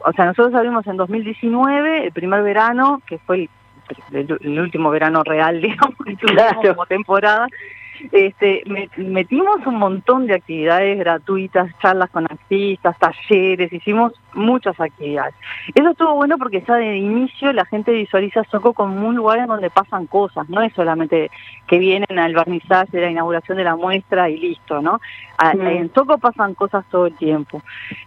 o 0.00 0.12
sea, 0.12 0.26
nosotros 0.26 0.54
abrimos 0.54 0.86
en 0.86 0.98
2019, 0.98 2.04
el 2.04 2.12
primer 2.12 2.42
verano, 2.42 3.00
que 3.06 3.16
fue 3.18 3.48
el, 4.12 4.58
último 4.60 4.90
verano 4.90 5.24
real, 5.24 5.60
digamos, 5.62 5.96
que 6.04 6.68
como 6.68 6.84
temporada, 6.84 7.46
este, 8.12 8.62
metimos 8.96 9.66
un 9.66 9.76
montón 9.76 10.26
de 10.26 10.34
actividades 10.34 10.98
gratuitas, 10.98 11.70
charlas 11.80 12.10
con 12.10 12.24
artistas, 12.24 12.96
talleres, 12.98 13.72
hicimos 13.72 14.12
muchas 14.34 14.78
actividades. 14.80 15.34
Eso 15.74 15.90
estuvo 15.90 16.14
bueno 16.14 16.38
porque 16.38 16.62
ya 16.66 16.76
de 16.76 16.96
inicio 16.96 17.52
la 17.52 17.64
gente 17.64 17.92
visualiza 17.92 18.44
Soco 18.44 18.72
como 18.72 19.06
un 19.08 19.16
lugar 19.16 19.38
en 19.38 19.46
donde 19.46 19.70
pasan 19.70 20.06
cosas, 20.06 20.48
no 20.48 20.62
es 20.62 20.72
solamente 20.74 21.30
que 21.66 21.78
vienen 21.78 22.18
al 22.18 22.34
barnizaje 22.34 22.96
de 22.96 23.02
la 23.02 23.10
inauguración 23.10 23.58
de 23.58 23.64
la 23.64 23.76
muestra 23.76 24.28
y 24.30 24.38
listo, 24.38 24.80
¿no? 24.80 25.00
En 25.52 25.92
Soco 25.94 26.18
pasan 26.18 26.54
cosas 26.54 26.84
todo 26.90 27.06
el 27.06 27.16
tiempo. 27.16 27.62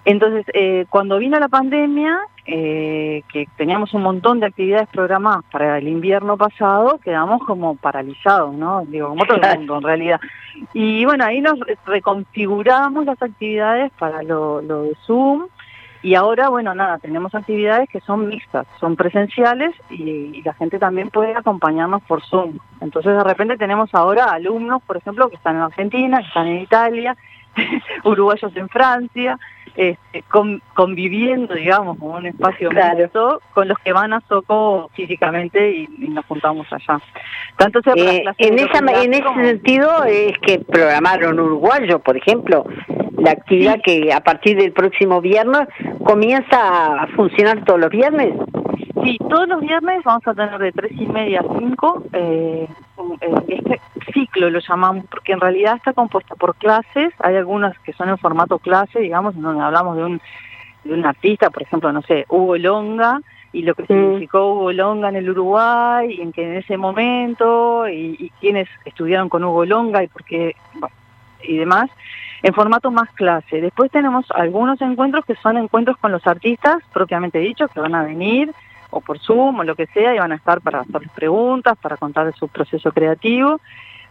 Entonces, 0.06 0.46
eh, 0.54 0.86
cuando 0.90 1.18
vino 1.18 1.40
la 1.40 1.48
pandemia, 1.48 2.20
eh, 2.46 3.24
que 3.32 3.48
teníamos 3.58 3.94
un 3.94 4.04
montón 4.04 4.40
de 4.40 4.48
actividades 4.48 4.90
programadas 4.90 5.44
para 5.52 5.78
el 5.78 5.88
invierno 5.88 6.38
pasado, 6.38 7.00
quedamos 7.04 7.44
como 7.44 7.76
paralizados, 7.76 8.54
¿no? 8.54 8.84
Digo, 8.86 9.10
como 9.10 9.26
todo 9.26 9.38
el 9.38 9.60
mundo 9.60 9.78
en 9.78 9.84
realidad. 9.84 10.22
Y 10.74 11.06
bueno, 11.06 11.26
ahí 11.26 11.42
nos 11.42 11.60
reconfiguramos 11.86 13.06
las 13.06 13.22
actividades 13.22 13.92
para 13.98 14.24
lo, 14.24 14.62
lo 14.62 14.84
de 14.84 14.96
Zoom, 15.06 15.48
y 16.04 16.16
ahora, 16.16 16.50
bueno, 16.50 16.74
nada, 16.74 16.98
tenemos 16.98 17.36
actividades 17.36 17.88
que 17.88 18.00
son 18.02 18.28
mixtas, 18.28 18.66
son 18.80 18.96
presenciales 18.96 19.76
y, 19.92 20.42
la 20.42 20.54
gente 20.56 20.80
también 20.80 21.12
puede 21.12 21.36
acompañarnos 21.36 22.02
por 22.04 22.24
Zoom. 22.24 22.58
Entonces, 22.80 23.16
de 23.16 23.24
repente 23.24 23.58
tenemos 23.58 23.94
ahora 23.94 24.26
alumnos, 24.26 24.82
por 24.82 24.98
ejemplo, 24.98 25.30
que 25.30 25.36
están 25.36 25.58
en 25.58 25.62
Argentina, 25.62 26.20
que 26.20 26.28
están 26.28 26.48
en 26.48 26.62
Italia, 26.62 27.16
uruguayos 28.04 28.56
en 28.56 28.68
Francia, 28.70 29.38
este, 29.76 30.24
conviviendo, 30.74 31.54
digamos, 31.54 31.98
como 31.98 32.16
un 32.16 32.26
espacio 32.26 32.70
claro. 32.70 33.40
con 33.54 33.68
los 33.68 33.78
que 33.80 33.94
van 33.94 34.14
a 34.14 34.22
Soco 34.28 34.90
físicamente 34.94 35.72
y, 35.72 35.88
nos 36.10 36.26
juntamos 36.26 36.68
allá. 36.72 37.02
Tanto 37.58 37.80
eh, 37.96 38.24
en, 38.38 38.60
esa, 38.60 38.80
en 38.80 39.14
ese 39.14 39.34
sentido 39.44 40.04
es 40.04 40.38
que 40.40 40.60
programaron 40.60 41.40
uruguayo, 41.40 42.00
por 42.00 42.18
ejemplo, 42.18 42.66
la 43.18 43.32
actividad 43.32 43.80
que 43.84 44.12
a 44.12 44.22
partir 44.22 44.58
del 44.58 44.74
próximo 44.74 45.22
viernes 45.22 45.68
comienza 46.04 47.04
a 47.04 47.08
funcionar 47.16 47.64
todos 47.66 47.80
los 47.80 47.90
viernes. 47.90 48.34
Sí, 49.04 49.18
todos 49.30 49.48
los 49.48 49.62
viernes 49.62 50.04
vamos 50.04 50.28
a 50.28 50.34
tener 50.34 50.58
de 50.58 50.72
tres 50.72 50.92
y 50.92 51.06
media 51.08 51.42
a 51.42 51.58
cinco 51.58 52.04
eh, 52.14 52.68
este 53.48 53.82
ciclo 54.14 54.50
lo 54.50 54.60
llamamos 54.60 55.06
porque 55.10 55.34
en 55.34 55.40
realidad 55.40 55.76
está 55.78 55.94
compuesta 55.94 56.36
por 56.36 56.56
clases, 56.56 57.14
hay 57.20 57.36
algunas 57.36 57.78
que 57.80 57.94
son 57.94 58.10
en 58.10 58.18
formato 58.18 58.60
clase, 58.60 59.00
digamos, 59.00 59.36
en 59.36 59.42
donde 59.42 59.64
hablamos 59.64 59.98
de 59.98 60.04
un, 60.04 60.22
de 60.84 60.94
un 60.94 61.06
artista, 61.06 61.50
por 61.50 61.64
ejemplo, 61.64 61.92
no 61.92 62.02
sé, 62.02 62.26
Hugo 62.30 62.58
Longa, 62.58 63.22
y 63.54 63.64
lo 63.64 63.76
que 63.76 63.84
mm. 63.84 63.88
significó 63.88 64.54
Hugo 64.54 64.72
Longa 64.72 65.10
en 65.10 65.16
el 65.18 65.30
Uruguay, 65.30 66.16
y 66.18 66.22
en 66.22 66.32
que 66.32 66.44
en 66.44 66.58
ese 66.58 66.78
momento, 66.78 67.88
y, 67.88 68.16
y 68.20 68.30
quienes 68.40 68.68
estudiaron 68.86 69.30
con 69.30 69.44
Hugo 69.44 69.66
Longa 69.66 70.04
y 70.04 70.08
por 70.08 70.24
qué, 70.24 70.56
y 71.44 71.58
demás 71.58 71.90
en 72.44 72.54
formato 72.54 72.92
más 72.92 73.10
clase. 73.12 73.62
Después 73.62 73.92
tenemos 73.92 74.26
algunos 74.32 74.82
encuentros 74.82 75.26
que 75.26 75.36
son 75.36 75.58
encuentros 75.58 75.98
con 75.98 76.12
los 76.12 76.26
artistas, 76.26 76.82
propiamente 76.92 77.40
dichos, 77.40 77.70
que 77.72 77.80
van 77.80 77.96
a 77.96 78.04
venir, 78.04 78.52
o 78.92 79.02
por 79.02 79.20
Zoom, 79.20 79.60
o 79.60 79.64
lo 79.64 79.76
que 79.76 79.88
sea, 79.88 80.16
y 80.16 80.20
van 80.20 80.32
a 80.32 80.36
estar 80.36 80.62
para 80.62 80.82
hacerles 80.82 81.12
preguntas, 81.12 81.78
para 81.82 81.98
contar 81.98 82.28
de 82.28 82.34
su 82.34 82.48
proceso 82.48 82.92
creativo. 82.92 83.60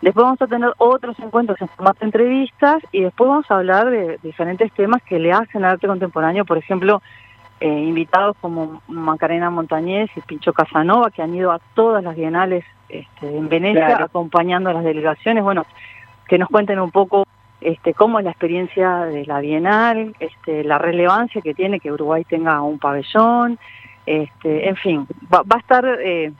Después 0.02 0.24
vamos 0.24 0.42
a 0.42 0.46
tener 0.46 0.72
otros 0.78 1.18
encuentros 1.20 1.60
en 1.60 1.68
formato 1.68 2.04
entrevistas, 2.04 2.82
y 2.90 3.02
después 3.02 3.28
vamos 3.28 3.50
a 3.50 3.56
hablar 3.56 3.90
de 3.90 4.18
diferentes 4.22 4.72
temas 4.72 5.02
que 5.02 5.18
le 5.18 5.32
hacen 5.32 5.64
al 5.64 5.72
arte 5.72 5.86
contemporáneo, 5.86 6.44
por 6.44 6.58
ejemplo, 6.58 7.02
eh, 7.60 7.68
invitados 7.68 8.36
como 8.40 8.80
Macarena 8.88 9.50
Montañez 9.50 10.10
y 10.16 10.20
Pincho 10.22 10.54
Casanova, 10.54 11.10
que 11.10 11.22
han 11.22 11.34
ido 11.34 11.52
a 11.52 11.60
todas 11.74 12.02
las 12.02 12.16
bienales 12.16 12.64
este, 12.88 13.36
en 13.36 13.48
Venecia 13.50 14.02
acompañando 14.02 14.70
a 14.70 14.72
las 14.72 14.82
delegaciones, 14.82 15.44
bueno, 15.44 15.66
que 16.26 16.38
nos 16.38 16.48
cuenten 16.48 16.80
un 16.80 16.90
poco 16.90 17.26
este, 17.60 17.92
cómo 17.92 18.18
es 18.18 18.24
la 18.24 18.30
experiencia 18.30 19.04
de 19.04 19.26
la 19.26 19.40
Bienal, 19.40 20.14
este, 20.20 20.64
la 20.64 20.78
relevancia 20.78 21.42
que 21.42 21.52
tiene 21.52 21.80
que 21.80 21.92
Uruguay 21.92 22.24
tenga 22.24 22.62
un 22.62 22.78
pabellón, 22.78 23.58
este, 24.06 24.68
en 24.68 24.76
fin, 24.76 25.06
va, 25.32 25.42
a 25.48 25.58
estar 25.58 25.84
eh, 26.02 26.32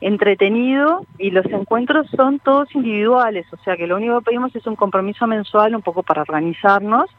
entretenido 0.00 1.04
y 1.18 1.30
los 1.30 1.46
encuentros 1.46 2.08
son 2.10 2.38
todos 2.38 2.74
individuales, 2.74 3.46
o 3.52 3.56
sea 3.64 3.76
que 3.76 3.86
lo 3.86 3.96
único 3.96 4.18
que 4.18 4.26
pedimos 4.26 4.54
es 4.54 4.66
un 4.66 4.76
compromiso 4.76 5.26
mensual 5.26 5.74
un 5.74 5.82
poco 5.82 6.02
para 6.02 6.22
organizarnos 6.22 7.10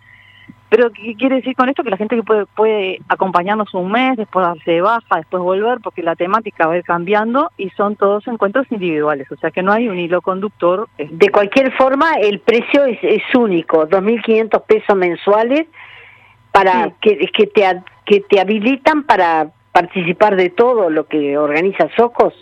pero 0.69 0.91
¿qué 0.91 1.15
quiere 1.15 1.37
decir 1.37 1.55
con 1.55 1.69
esto? 1.69 1.83
Que 1.83 1.89
la 1.89 1.97
gente 1.97 2.17
que 2.17 2.23
puede, 2.23 2.45
puede 2.45 2.99
acompañarnos 3.07 3.73
un 3.73 3.89
mes, 3.89 4.17
después 4.17 4.45
darse 4.45 4.71
de 4.71 4.81
baja, 4.81 5.15
después 5.15 5.41
volver, 5.41 5.79
porque 5.81 6.03
la 6.03 6.15
temática 6.15 6.67
va 6.67 6.73
a 6.73 6.77
ir 6.77 6.83
cambiando 6.83 7.51
y 7.57 7.69
son 7.71 7.95
todos 7.95 8.27
encuentros 8.27 8.69
individuales, 8.69 9.31
o 9.31 9.37
sea 9.37 9.51
que 9.51 9.63
no 9.63 9.71
hay 9.71 9.87
un 9.87 9.97
hilo 9.97 10.21
conductor. 10.21 10.89
Este. 10.97 11.15
De 11.15 11.29
cualquier 11.29 11.71
forma, 11.77 12.15
el 12.15 12.39
precio 12.39 12.83
es, 12.83 12.99
es 13.01 13.23
único, 13.33 13.87
2.500 13.87 14.63
pesos 14.65 14.95
mensuales 14.97 15.67
para 16.51 16.91
que, 16.99 17.17
que, 17.17 17.47
te, 17.47 17.81
que 18.05 18.21
te 18.21 18.41
habilitan 18.41 19.03
para 19.03 19.51
participar 19.77 20.35
de 20.35 20.49
todo 20.49 20.89
lo 20.89 21.05
que 21.05 21.37
organiza 21.37 21.87
Socos. 21.95 22.33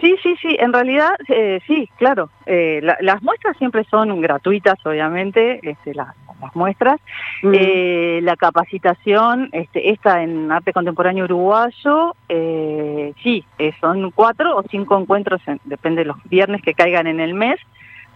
Sí, 0.00 0.14
sí, 0.22 0.36
sí, 0.40 0.56
en 0.58 0.72
realidad 0.72 1.14
eh, 1.28 1.60
sí, 1.66 1.88
claro. 1.96 2.30
Eh, 2.46 2.80
las 3.00 3.22
muestras 3.22 3.56
siempre 3.56 3.84
son 3.90 4.20
gratuitas, 4.20 4.74
obviamente, 4.86 5.58
este, 5.68 5.94
las, 5.94 6.14
muestras. 6.54 7.00
Eh, 7.42 8.20
la 8.22 8.36
capacitación, 8.36 9.48
este, 9.52 9.90
esta 9.90 10.22
en 10.22 10.52
arte 10.52 10.72
contemporáneo 10.72 11.24
uruguayo, 11.24 12.14
sí, 12.28 13.44
son 13.80 14.10
cuatro 14.12 14.56
o 14.56 14.62
cinco 14.70 14.98
encuentros, 14.98 15.40
depende 15.64 16.02
de 16.02 16.08
los 16.08 16.22
viernes 16.24 16.62
que 16.62 16.74
caigan 16.74 17.06
en 17.06 17.18
el 17.18 17.34
mes, 17.34 17.58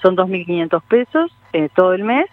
son 0.03 0.17
2.500 0.17 0.83
pesos 0.83 1.33
todo 1.75 1.95
el 1.95 2.05
mes. 2.05 2.27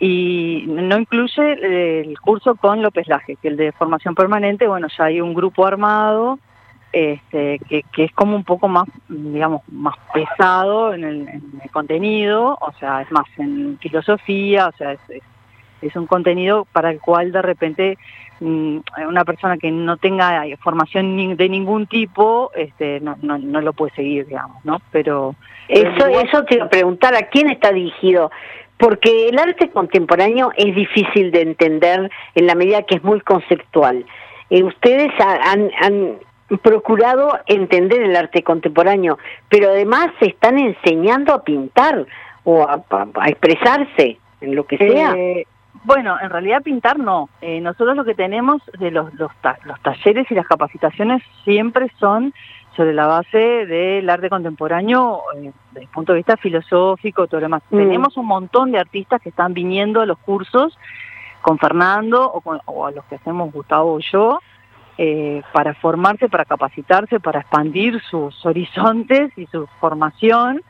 Y 0.00 0.64
no 0.66 0.98
incluye 0.98 2.00
el 2.00 2.18
curso 2.20 2.54
con 2.54 2.82
López 2.82 3.06
Laje, 3.06 3.36
que 3.36 3.48
el 3.48 3.56
de 3.58 3.72
formación 3.72 4.14
permanente, 4.14 4.66
bueno, 4.66 4.88
ya 4.96 5.04
hay 5.04 5.20
un 5.20 5.34
grupo 5.34 5.66
armado 5.66 6.38
este, 6.92 7.60
que, 7.68 7.84
es 7.96 8.12
como 8.12 8.34
un 8.34 8.44
poco 8.44 8.66
más, 8.66 8.88
digamos, 9.08 9.62
más 9.68 9.94
pesado 10.12 10.92
en 10.92 11.04
el, 11.04 11.28
contenido, 11.70 12.58
o 12.60 12.72
sea, 12.80 13.02
es 13.02 13.12
más 13.12 13.26
en 13.36 13.78
filosofía, 13.78 14.68
o 14.68 14.72
sea, 14.72 14.92
es, 14.92 15.96
un 15.96 16.06
contenido 16.06 16.66
para 16.72 16.90
el 16.90 17.00
cual 17.00 17.32
de 17.32 17.40
repente 17.40 17.96
mm, 18.40 18.78
una 19.08 19.24
persona 19.24 19.56
que 19.56 19.70
no 19.70 19.96
tenga 19.96 20.44
formación 20.58 21.36
de 21.36 21.48
ningún 21.48 21.86
tipo, 21.86 22.50
este, 22.54 23.00
no, 23.00 23.16
no, 23.22 23.38
no 23.38 23.60
lo 23.60 23.72
puede 23.72 23.94
seguir, 23.94 24.26
digamos, 24.26 24.64
¿no? 24.64 24.80
Pero... 24.90 25.34
Eso, 25.68 26.06
eso 26.08 26.44
te 26.44 26.56
iba 26.56 26.64
a 26.64 26.68
preguntar, 26.68 27.14
¿a 27.14 27.28
quién 27.28 27.48
está 27.48 27.70
dirigido? 27.70 28.32
Porque 28.80 29.28
el 29.28 29.38
arte 29.38 29.70
contemporáneo 29.70 30.52
es 30.56 30.74
difícil 30.74 31.30
de 31.30 31.42
entender 31.42 32.10
en 32.34 32.46
la 32.46 32.54
medida 32.54 32.82
que 32.82 32.96
es 32.96 33.04
muy 33.04 33.20
conceptual. 33.20 34.04
Eh, 34.48 34.64
ustedes 34.64 35.12
han, 35.20 35.70
han 35.80 36.18
procurado 36.58 37.38
entender 37.46 38.02
el 38.02 38.16
arte 38.16 38.42
contemporáneo, 38.42 39.18
pero 39.48 39.68
además 39.68 40.08
se 40.18 40.26
están 40.26 40.58
enseñando 40.58 41.32
a 41.32 41.44
pintar 41.44 42.06
o 42.44 42.62
a, 42.62 42.82
expresarse 43.28 44.18
en 44.40 44.54
lo 44.54 44.64
que 44.64 44.78
sea. 44.78 45.14
Eh, 45.16 45.46
bueno, 45.84 46.16
en 46.20 46.30
realidad 46.30 46.62
pintar 46.62 46.98
no. 46.98 47.28
Eh, 47.40 47.60
nosotros 47.60 47.96
lo 47.96 48.04
que 48.04 48.14
tenemos 48.14 48.62
de 48.78 48.90
los, 48.90 49.12
los, 49.14 49.30
los, 49.64 49.80
talleres 49.80 50.30
y 50.30 50.34
las 50.34 50.46
capacitaciones 50.46 51.22
siempre 51.44 51.90
son 51.98 52.34
sobre 52.76 52.92
la 52.92 53.06
base 53.06 53.38
del 53.66 54.08
arte 54.08 54.28
contemporáneo 54.28 55.22
eh, 55.36 55.52
desde 55.72 55.84
el 55.84 55.88
punto 55.88 56.12
de 56.12 56.18
vista 56.18 56.36
filosófico, 56.36 57.26
todo 57.26 57.40
lo 57.40 57.46
demás. 57.46 57.62
Mm. 57.70 57.76
Tenemos 57.76 58.16
un 58.16 58.26
montón 58.26 58.72
de 58.72 58.78
artistas 58.78 59.20
que 59.22 59.30
están 59.30 59.54
viniendo 59.54 60.00
a 60.00 60.06
los 60.06 60.18
cursos 60.18 60.76
con 61.40 61.58
Fernando 61.58 62.30
o, 62.30 62.40
con, 62.40 62.60
o 62.66 62.86
a 62.86 62.90
los 62.90 63.04
que 63.06 63.16
hacemos 63.16 63.52
Gustavo 63.52 63.98
y 63.98 64.04
yo, 64.12 64.40
eh, 64.98 65.42
para 65.52 65.74
formarse, 65.74 66.28
para 66.28 66.44
capacitarse, 66.44 67.20
para 67.20 67.40
expandir 67.40 68.00
sus 68.02 68.44
horizontes 68.44 69.36
y 69.38 69.46
su 69.46 69.66
formación, 69.80 70.62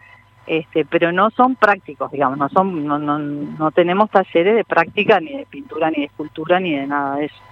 este, 0.59 0.85
pero 0.85 1.13
no 1.13 1.31
son 1.31 1.55
prácticos, 1.55 2.11
digamos, 2.11 2.37
no 2.37 2.49
son, 2.49 2.85
no, 2.85 2.99
no, 2.99 3.19
no 3.19 3.71
tenemos 3.71 4.11
talleres 4.11 4.57
de 4.57 4.65
práctica 4.65 5.21
ni 5.21 5.37
de 5.37 5.47
pintura, 5.47 5.91
ni 5.91 5.99
de 5.99 6.05
escultura, 6.07 6.59
ni 6.59 6.75
de 6.75 6.87
nada 6.87 7.17
de 7.17 7.27
eso. 7.27 7.43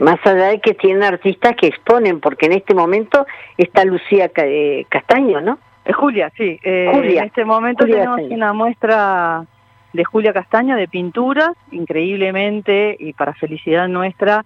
Más 0.00 0.18
allá 0.26 0.48
de 0.48 0.60
que 0.60 0.74
tienen 0.74 1.02
artistas 1.02 1.56
que 1.56 1.68
exponen, 1.68 2.20
porque 2.20 2.46
en 2.46 2.52
este 2.52 2.74
momento 2.74 3.26
está 3.56 3.84
Lucía 3.84 4.30
eh, 4.36 4.84
Castaño, 4.90 5.40
¿no? 5.40 5.58
Es 5.84 5.96
Julia, 5.96 6.30
sí. 6.36 6.58
Eh, 6.62 6.90
en 6.92 7.24
este 7.24 7.44
momento 7.44 7.86
tenemos 7.86 8.20
una 8.28 8.52
muestra 8.52 9.44
de 9.92 10.04
Julia 10.04 10.32
Castaño 10.32 10.76
de 10.76 10.88
pinturas, 10.88 11.52
increíblemente, 11.70 12.96
y 12.98 13.14
para 13.14 13.32
felicidad 13.32 13.88
nuestra, 13.88 14.44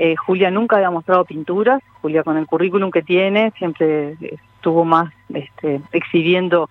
Eh, 0.00 0.14
Julia 0.14 0.48
nunca 0.50 0.76
había 0.76 0.92
mostrado 0.92 1.24
pinturas, 1.24 1.82
Julia 2.02 2.22
con 2.22 2.36
el 2.36 2.46
currículum 2.46 2.92
que 2.92 3.02
tiene 3.02 3.50
siempre 3.58 4.14
estuvo 4.20 4.84
más 4.84 5.12
este, 5.34 5.80
exhibiendo 5.90 6.68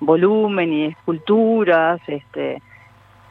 volumen 0.00 0.72
y 0.72 0.84
esculturas, 0.86 2.00
este, 2.06 2.60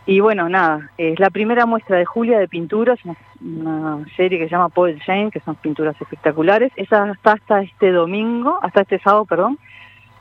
y 0.06 0.20
bueno, 0.20 0.50
nada, 0.50 0.92
es 0.98 1.18
la 1.20 1.30
primera 1.30 1.66
muestra 1.66 1.98
de 1.98 2.06
Julia 2.06 2.38
de 2.38 2.50
pinturas, 2.50 3.00
una, 3.42 4.06
serie 4.18 4.38
que 4.38 4.46
se 4.46 4.52
llama 4.52 4.70
Poet 4.70 4.98
Jane, 5.06 5.32
que 5.32 5.40
son 5.40 5.56
pinturas 5.56 6.00
espectaculares. 6.00 6.72
Esa 6.76 7.10
está 7.12 7.34
hasta 7.34 7.62
este 7.62 7.92
domingo, 7.92 8.60
hasta 8.62 8.82
este 8.82 9.00
sábado, 9.00 9.26
perdón. 9.26 9.58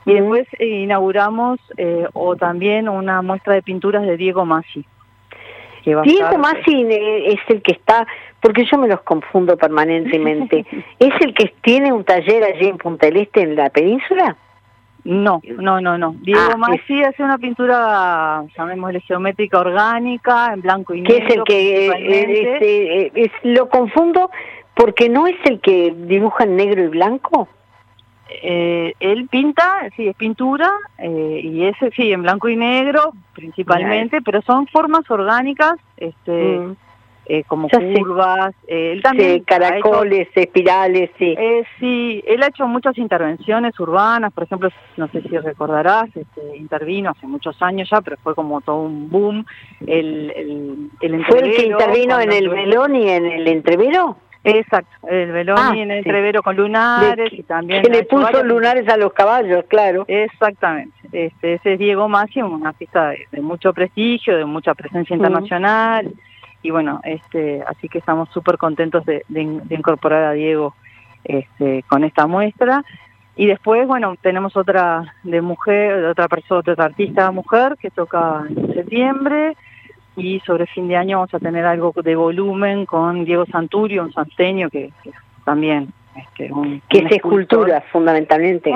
Y 0.05 0.13
después 0.13 0.47
eh, 0.59 0.67
inauguramos 0.67 1.59
eh, 1.77 2.07
o 2.13 2.35
también 2.35 2.87
una 2.87 3.21
muestra 3.21 3.55
de 3.55 3.61
pinturas 3.61 4.03
de 4.03 4.15
Diego 4.15 4.45
Massi. 4.45 4.85
Diego 5.83 6.37
Massi 6.37 6.85
es 6.89 7.39
el 7.49 7.61
que 7.61 7.73
está, 7.73 8.07
porque 8.41 8.65
yo 8.65 8.77
me 8.77 8.87
los 8.87 9.01
confundo 9.01 9.57
permanentemente, 9.57 10.65
¿es 10.99 11.13
el 11.19 11.33
que 11.33 11.53
tiene 11.61 11.91
un 11.91 12.05
taller 12.05 12.41
allí 12.43 12.67
en 12.67 12.77
Punta 12.77 13.07
del 13.07 13.17
Este, 13.17 13.41
en 13.41 13.57
la 13.57 13.69
península? 13.69 14.37
No, 15.05 15.41
no, 15.43 15.81
no, 15.81 15.97
no. 15.97 16.15
Diego 16.21 16.41
ah, 16.53 16.57
Massi 16.57 17.03
hace 17.03 17.23
una 17.23 17.37
pintura, 17.37 18.43
llamémosle 18.57 19.01
geométrica 19.01 19.59
orgánica, 19.59 20.53
en 20.53 20.61
blanco 20.61 20.93
y 20.93 21.01
negro. 21.01 21.15
¿Qué 21.17 21.25
es 21.25 21.35
el 21.35 21.43
que 21.43 21.87
eh, 21.87 22.53
este, 22.53 23.21
es, 23.25 23.31
lo 23.43 23.67
confundo 23.67 24.31
porque 24.73 25.09
no 25.09 25.27
es 25.27 25.35
el 25.43 25.59
que 25.59 25.93
dibuja 25.95 26.45
en 26.45 26.55
negro 26.55 26.83
y 26.83 26.87
blanco? 26.87 27.49
Eh, 28.41 28.93
él 28.99 29.27
pinta, 29.29 29.89
sí, 29.95 30.07
es 30.07 30.15
pintura, 30.15 30.71
eh, 30.97 31.41
y 31.43 31.65
ese 31.65 31.91
sí, 31.91 32.11
en 32.11 32.23
blanco 32.23 32.47
y 32.47 32.55
negro 32.55 33.11
principalmente, 33.35 34.21
pero 34.21 34.41
son 34.41 34.67
formas 34.67 35.09
orgánicas, 35.11 35.75
este, 35.97 36.59
mm. 36.59 36.75
Eh, 37.25 37.43
como 37.45 37.69
curvas, 37.69 38.53
él 38.67 39.01
también... 39.01 39.35
Sí, 39.35 39.41
caracoles, 39.41 40.27
espirales, 40.35 41.09
sí. 41.17 41.35
sí, 41.79 42.23
él 42.27 42.43
ha 42.43 42.47
hecho 42.47 42.67
muchas 42.67 42.97
intervenciones 42.97 43.79
urbanas, 43.79 44.33
por 44.33 44.43
ejemplo, 44.43 44.69
no 44.97 45.07
sé 45.07 45.21
si 45.21 45.37
recordarás, 45.37 46.05
este, 46.15 46.57
intervino 46.57 47.11
hace 47.11 47.27
muchos 47.27 47.61
años 47.61 47.89
ya, 47.89 48.01
pero 48.01 48.17
fue 48.23 48.35
como 48.35 48.61
todo 48.61 48.81
un 48.81 49.09
boom. 49.09 49.45
El, 49.85 50.89
el, 51.01 51.25
¿Fue 51.25 51.39
el 51.39 51.55
que 51.55 51.65
intervino 51.65 52.19
en 52.19 52.31
el 52.31 52.49
melón 52.49 52.95
y 52.95 53.09
en 53.09 53.25
el 53.25 53.47
entrevero? 53.47 54.17
Exacto, 54.43 55.07
el 55.07 55.31
velón 55.31 55.57
ah, 55.57 55.71
en 55.73 55.89
el 55.89 55.99
entrevero 55.99 56.43
con 56.43 56.57
lunares 56.57 57.31
y 57.31 57.43
también... 57.43 57.81
Que 57.81 57.89
le 57.89 58.03
puso 58.03 58.43
lunares 58.43 58.87
a 58.89 58.97
los 58.97 59.13
caballos, 59.13 59.63
claro. 59.69 60.03
Exactamente, 60.07 60.93
este, 61.13 61.53
ese 61.53 61.73
es 61.73 61.79
Diego 61.79 62.09
Massi, 62.09 62.41
un 62.41 62.67
artista 62.67 63.09
de, 63.31 63.41
mucho 63.41 63.73
prestigio, 63.73 64.35
de 64.35 64.43
mucha 64.43 64.73
presencia 64.75 65.15
internacional, 65.15 66.11
y 66.63 66.71
bueno, 66.71 67.01
este, 67.03 67.61
así 67.67 67.89
que 67.89 67.99
estamos 67.99 68.29
súper 68.29 68.57
contentos 68.57 69.05
de, 69.05 69.23
incorporar 69.69 70.23
a 70.23 70.31
Diego 70.31 70.73
este, 71.25 71.83
con 71.83 72.05
esta 72.05 72.25
muestra. 72.25 72.83
Y 73.35 73.47
después, 73.47 73.85
bueno, 73.85 74.15
tenemos 74.21 74.55
otra 74.55 75.13
de 75.23 75.41
mujer, 75.41 76.05
otra 76.05 76.29
persona, 76.29 76.59
otra 76.59 76.85
artista 76.85 77.29
mujer 77.31 77.75
que 77.79 77.89
toca 77.89 78.43
en 78.47 78.73
septiembre, 78.73 79.57
y 80.15 80.39
sobre 80.41 80.67
fin 80.67 80.87
de 80.87 80.95
año 80.95 81.17
vamos 81.17 81.33
a 81.33 81.39
tener 81.39 81.65
algo 81.65 81.91
de 82.01 82.15
volumen 82.15 82.85
con 82.85 83.25
Diego 83.25 83.45
Santurio, 83.47 84.03
un 84.03 84.13
santeño 84.13 84.69
que, 84.69 84.91
también... 85.43 85.91
Este, 86.15 86.53
un, 86.53 86.81
que 86.87 86.99
es 86.99 87.11
escultura 87.11 87.81
fundamentalmente. 87.91 88.71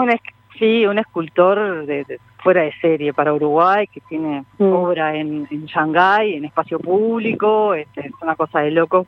sí, 0.58 0.88
un 0.88 0.98
escultor 0.98 1.86
de, 1.86 2.20
fuera 2.48 2.62
de 2.62 2.72
serie 2.80 3.14
para 3.14 3.34
Uruguay 3.34 3.88
que 3.88 4.00
tiene 4.00 4.46
mm. 4.58 4.72
obra 4.72 5.14
en, 5.14 5.46
en 5.52 5.66
Shanghái, 5.66 6.36
en 6.36 6.46
espacio 6.46 6.80
público, 6.80 7.74
este, 7.74 8.08
es 8.08 8.14
una 8.22 8.38
cosa 8.38 8.62
de 8.62 8.72
loco, 8.72 9.06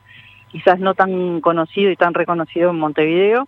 quizás 0.50 0.78
no 0.82 0.94
tan 0.94 1.40
conocido 1.40 1.90
y 1.90 1.96
tan 1.96 2.14
reconocido 2.14 2.72
en 2.72 2.80
Montevideo, 2.80 3.48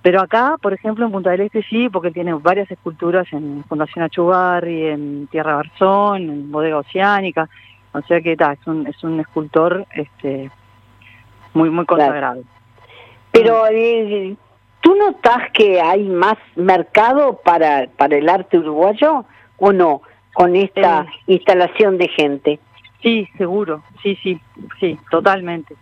pero 0.00 0.20
acá, 0.20 0.54
por 0.62 0.74
ejemplo, 0.74 1.04
en 1.04 1.10
Punta 1.10 1.30
del 1.30 1.40
Este 1.40 1.64
sí, 1.64 1.88
porque 1.88 2.12
tiene 2.12 2.34
varias 2.34 2.70
esculturas 2.70 3.26
en 3.32 3.64
Fundación 3.64 4.04
Achugarri, 4.04 4.90
en 4.90 5.26
Tierra 5.26 5.56
Barzón, 5.56 6.22
en 6.22 6.52
Bodega 6.52 6.78
Oceánica, 6.78 7.48
o 7.94 8.02
sea 8.02 8.20
que 8.20 8.34
es, 8.34 8.66
un, 8.68 8.86
es 8.86 9.02
un 9.02 9.18
escultor 9.18 9.86
este, 9.96 10.52
muy, 11.52 11.68
muy 11.68 11.84
consagrado. 11.84 12.44
Pero 13.32 13.66
eh, 13.72 14.36
¿tú 14.86 14.94
notas 14.94 15.50
que 15.52 15.80
hay 15.80 16.04
más 16.04 16.36
mercado 16.54 17.40
para, 17.44 17.88
para 17.96 18.16
el 18.16 18.28
arte 18.28 18.58
uruguayo 18.58 19.24
o 19.58 19.72
no 19.72 20.02
con 20.32 20.54
esta 20.54 21.00
eh. 21.00 21.06
instalación 21.26 21.98
de 21.98 22.06
gente? 22.06 22.60
Sí, 23.02 23.26
seguro, 23.36 23.82
sí, 24.00 24.16
sí, 24.22 24.40
sí, 24.78 24.96
totalmente. 25.10 25.74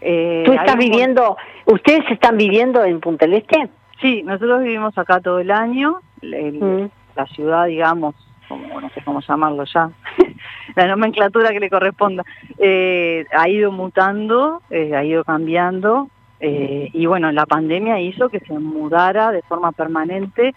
Eh, 0.00 0.44
¿Tú 0.46 0.52
estás 0.52 0.76
viviendo, 0.76 1.36
ustedes 1.66 2.08
están 2.08 2.36
viviendo 2.36 2.84
en 2.84 3.00
Punta 3.00 3.26
del 3.26 3.34
Este? 3.34 3.68
Sí, 4.00 4.22
nosotros 4.22 4.62
vivimos 4.62 4.96
acá 4.96 5.20
todo 5.20 5.40
el 5.40 5.50
año, 5.50 5.98
mm. 6.22 6.84
la 7.16 7.26
ciudad, 7.34 7.66
digamos, 7.66 8.14
como, 8.46 8.80
no 8.80 8.88
sé 8.90 9.02
cómo 9.04 9.20
llamarlo 9.22 9.64
ya, 9.64 9.90
la 10.76 10.86
nomenclatura 10.86 11.50
que 11.50 11.58
le 11.58 11.68
corresponda, 11.68 12.22
eh, 12.58 13.26
ha 13.36 13.48
ido 13.48 13.72
mutando, 13.72 14.62
eh, 14.70 14.94
ha 14.94 15.02
ido 15.02 15.24
cambiando, 15.24 16.08
eh, 16.44 16.90
y 16.92 17.06
bueno, 17.06 17.30
la 17.30 17.46
pandemia 17.46 18.00
hizo 18.00 18.28
que 18.28 18.40
se 18.40 18.58
mudara 18.58 19.30
de 19.30 19.42
forma 19.42 19.70
permanente 19.70 20.54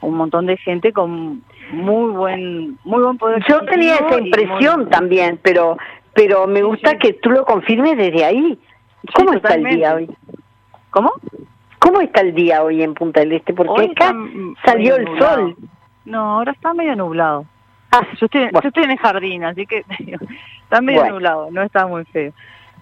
un 0.00 0.14
montón 0.14 0.46
de 0.46 0.56
gente 0.56 0.94
con 0.94 1.42
muy 1.72 2.10
buen 2.12 2.78
muy 2.84 3.02
buen 3.02 3.18
poder. 3.18 3.44
Yo 3.46 3.60
tenía 3.66 3.96
esa 3.96 4.18
impresión 4.18 4.88
también, 4.88 5.38
pero 5.42 5.76
pero 6.14 6.46
me 6.46 6.62
gusta 6.62 6.96
que 6.96 7.12
tú 7.12 7.30
lo 7.30 7.44
confirmes 7.44 7.98
desde 7.98 8.24
ahí. 8.24 8.58
¿Cómo 9.14 9.34
está 9.34 9.54
el 9.54 9.64
día 9.64 9.94
hoy? 9.94 10.10
¿Cómo? 10.88 11.12
¿Cómo 11.80 12.00
está 12.00 12.22
el 12.22 12.34
día 12.34 12.62
hoy 12.62 12.82
en 12.82 12.94
Punta 12.94 13.20
del 13.20 13.32
Este? 13.32 13.52
Porque 13.52 13.90
acá 13.92 14.14
salió 14.64 14.96
el 14.96 15.06
sol. 15.18 15.54
No, 16.06 16.38
ahora 16.38 16.52
está 16.52 16.72
medio 16.72 16.96
nublado. 16.96 17.44
Ah, 17.90 18.06
yo, 18.18 18.24
estoy, 18.24 18.48
yo 18.50 18.68
estoy 18.68 18.84
en 18.84 18.90
el 18.92 18.98
jardín, 18.98 19.44
así 19.44 19.66
que 19.66 19.84
está 20.62 20.80
medio 20.80 21.04
nublado, 21.10 21.50
no 21.50 21.62
está 21.62 21.86
muy 21.86 22.04
feo. 22.06 22.32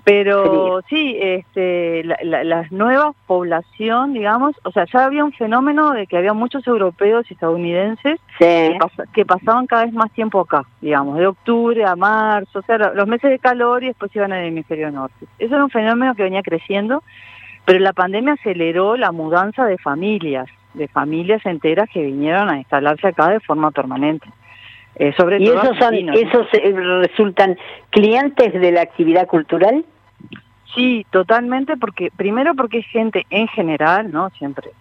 Pero 0.05 0.83
sí, 0.91 1.17
este, 1.19 2.05
la, 2.05 2.45
la, 2.45 2.67
nueva 2.71 3.15
población, 3.27 4.13
digamos, 4.13 4.55
o 4.63 4.71
sea, 4.71 4.85
ya 4.85 5.07
había 5.07 5.25
un 5.25 5.33
fenómeno 5.33 5.93
de 5.93 6.07
que 6.07 6.19
había 6.19 6.35
muchos 6.35 6.67
europeos 6.67 7.25
y 7.31 7.33
estadounidenses 7.33 8.21
que, 8.39 9.25
pasaban 9.27 9.67
cada 9.67 9.87
vez 9.87 9.95
más 9.95 10.13
tiempo 10.13 10.41
acá, 10.41 10.67
digamos, 10.83 11.17
de 11.17 11.27
octubre 11.27 11.85
a 11.87 11.97
marzo, 11.97 12.59
o 12.59 12.63
sea, 12.63 12.77
los 12.77 13.09
meses 13.09 13.31
de 13.31 13.39
calor 13.39 13.83
y 13.83 13.89
después 13.89 14.15
iban 14.15 14.33
al 14.33 14.45
hemisferio 14.45 14.91
norte. 14.91 15.27
Eso 15.39 15.55
era 15.55 15.65
un 15.65 15.71
fenómeno 15.71 16.15
que 16.15 16.25
venía 16.25 16.43
creciendo, 16.43 17.03
pero 17.65 17.79
la 17.79 17.95
pandemia 17.95 18.35
aceleró 18.35 18.99
la 18.99 19.11
mudanza 19.11 19.65
de 19.65 19.79
familias 19.79 20.49
de 20.75 20.89
familias 20.89 21.45
enteras 21.47 21.89
que 21.89 22.03
vinieron 22.03 22.51
a 22.51 22.59
instalarse 22.59 23.07
acá 23.07 23.31
de 23.31 23.41
forma 23.41 23.71
permanente. 23.71 24.29
Eh, 24.97 25.13
sobre 25.17 25.41
¿Y 25.41 25.49
esos, 25.49 25.77
son, 25.79 25.95
esos 26.11 26.47
eh, 26.53 26.73
resultan 26.73 27.57
clientes 27.91 28.53
de 28.53 28.73
la 28.73 28.83
actividad 28.83 29.27
cultural? 29.27 29.85
Sí, 30.75 31.07
totalmente, 31.11 31.77
porque 31.77 32.11
primero 32.17 32.55
porque 32.55 32.79
es 32.79 32.87
gente 32.87 33.27
en 33.31 33.49
general, 33.49 34.11
¿no? 34.11 34.31
Siempre 34.31 34.73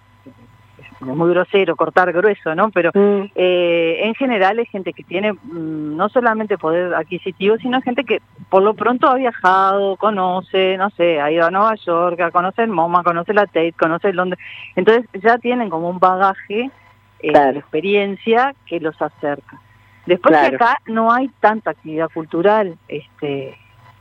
es 1.10 1.15
muy 1.15 1.29
grosero 1.32 1.75
cortar 1.75 2.12
grueso, 2.12 2.56
¿no? 2.56 2.71
Pero 2.71 2.91
mm. 2.93 3.32
eh, 3.36 3.99
en 4.03 4.15
general 4.15 4.60
es 4.60 4.69
gente 4.69 4.93
que 4.93 5.03
tiene 5.03 5.34
mm, 5.34 5.95
no 5.95 6.10
solamente 6.10 6.58
poder 6.58 6.93
adquisitivo, 6.93 7.58
sino 7.58 7.82
gente 7.82 8.03
que 8.03 8.21
por 8.49 8.63
lo 8.63 8.73
pronto 8.73 9.08
ha 9.08 9.15
viajado, 9.15 9.97
conoce, 9.97 10.77
no 10.77 10.89
sé, 10.91 11.19
ha 11.19 11.32
ido 11.32 11.45
a 11.45 11.51
Nueva 11.51 11.75
York, 11.75 12.32
conoce 12.32 12.63
el 12.63 12.69
MoMA, 12.69 13.03
conoce 13.03 13.34
la 13.34 13.45
Tate, 13.45 13.73
conoce 13.73 14.10
el 14.10 14.15
Londres. 14.15 14.43
Entonces 14.75 15.06
ya 15.21 15.38
tienen 15.38 15.69
como 15.69 15.89
un 15.89 15.99
bagaje 15.99 16.71
eh, 17.19 17.32
de 17.32 17.60
experiencia 17.60 18.53
que 18.65 18.79
los 18.79 18.99
acerca. 19.01 19.60
Después 20.06 20.38
que 20.38 20.56
acá 20.56 20.79
no 20.86 21.12
hay 21.12 21.29
tanta 21.39 21.71
actividad 21.71 22.10
cultural, 22.13 22.77
este 22.89 23.58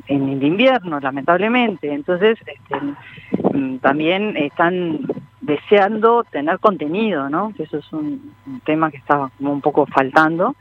en 0.06 0.28
el 0.28 0.42
invierno, 0.42 1.00
lamentablemente. 1.00 1.92
Entonces, 1.92 2.38
este, 2.46 2.76
mm, 3.52 3.78
también 3.78 4.36
están 4.36 5.00
deseando 5.40 6.24
tener 6.24 6.58
contenido, 6.58 7.28
¿no? 7.28 7.52
Que 7.56 7.64
eso 7.64 7.78
es 7.78 7.92
un, 7.92 8.32
tema 8.64 8.90
que 8.90 8.98
está 8.98 9.30
como 9.36 9.52
un 9.52 9.60
poco 9.60 9.86
faltando. 9.86 10.54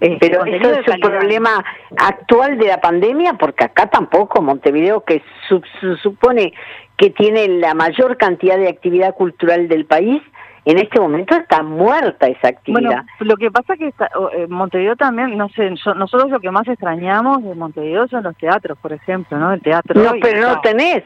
Este, 0.00 0.30
Pero 0.30 0.44
eso 0.44 0.70
es 0.72 0.88
un 0.88 1.00
problema 1.00 1.64
actual 1.96 2.58
de 2.58 2.66
la 2.66 2.80
pandemia, 2.80 3.34
porque 3.34 3.64
acá 3.64 3.86
tampoco, 3.86 4.42
Montevideo, 4.42 5.04
que 5.04 5.22
se 5.48 5.96
supone 6.02 6.52
que 6.96 7.10
tiene 7.10 7.48
la 7.48 7.74
mayor 7.74 8.16
cantidad 8.16 8.56
de 8.56 8.68
actividad 8.68 9.14
cultural 9.14 9.68
del 9.68 9.84
país, 9.84 10.22
en 10.64 10.78
este 10.78 11.00
momento 11.00 11.34
está 11.34 11.62
muerta 11.62 12.26
esa 12.26 12.48
actividad. 12.48 12.80
Bueno, 12.80 13.04
lo 13.20 13.36
que 13.36 13.50
pasa 13.50 13.74
es 13.74 13.78
que 13.78 13.88
eh, 13.88 14.46
Montevideo 14.48 14.96
también, 14.96 15.36
no 15.36 15.48
sé, 15.50 15.70
nosotros 15.70 16.30
lo 16.30 16.40
que 16.40 16.50
más 16.50 16.68
extrañamos 16.68 17.42
de 17.42 17.54
Montevideo 17.54 18.08
son 18.08 18.24
los 18.24 18.36
teatros, 18.36 18.78
por 18.78 18.92
ejemplo, 18.92 19.38
¿no? 19.38 19.52
El 19.52 19.62
teatro. 19.62 20.00
No, 20.00 20.12
pero 20.20 20.48
no 20.48 20.60
tenés. 20.60 21.02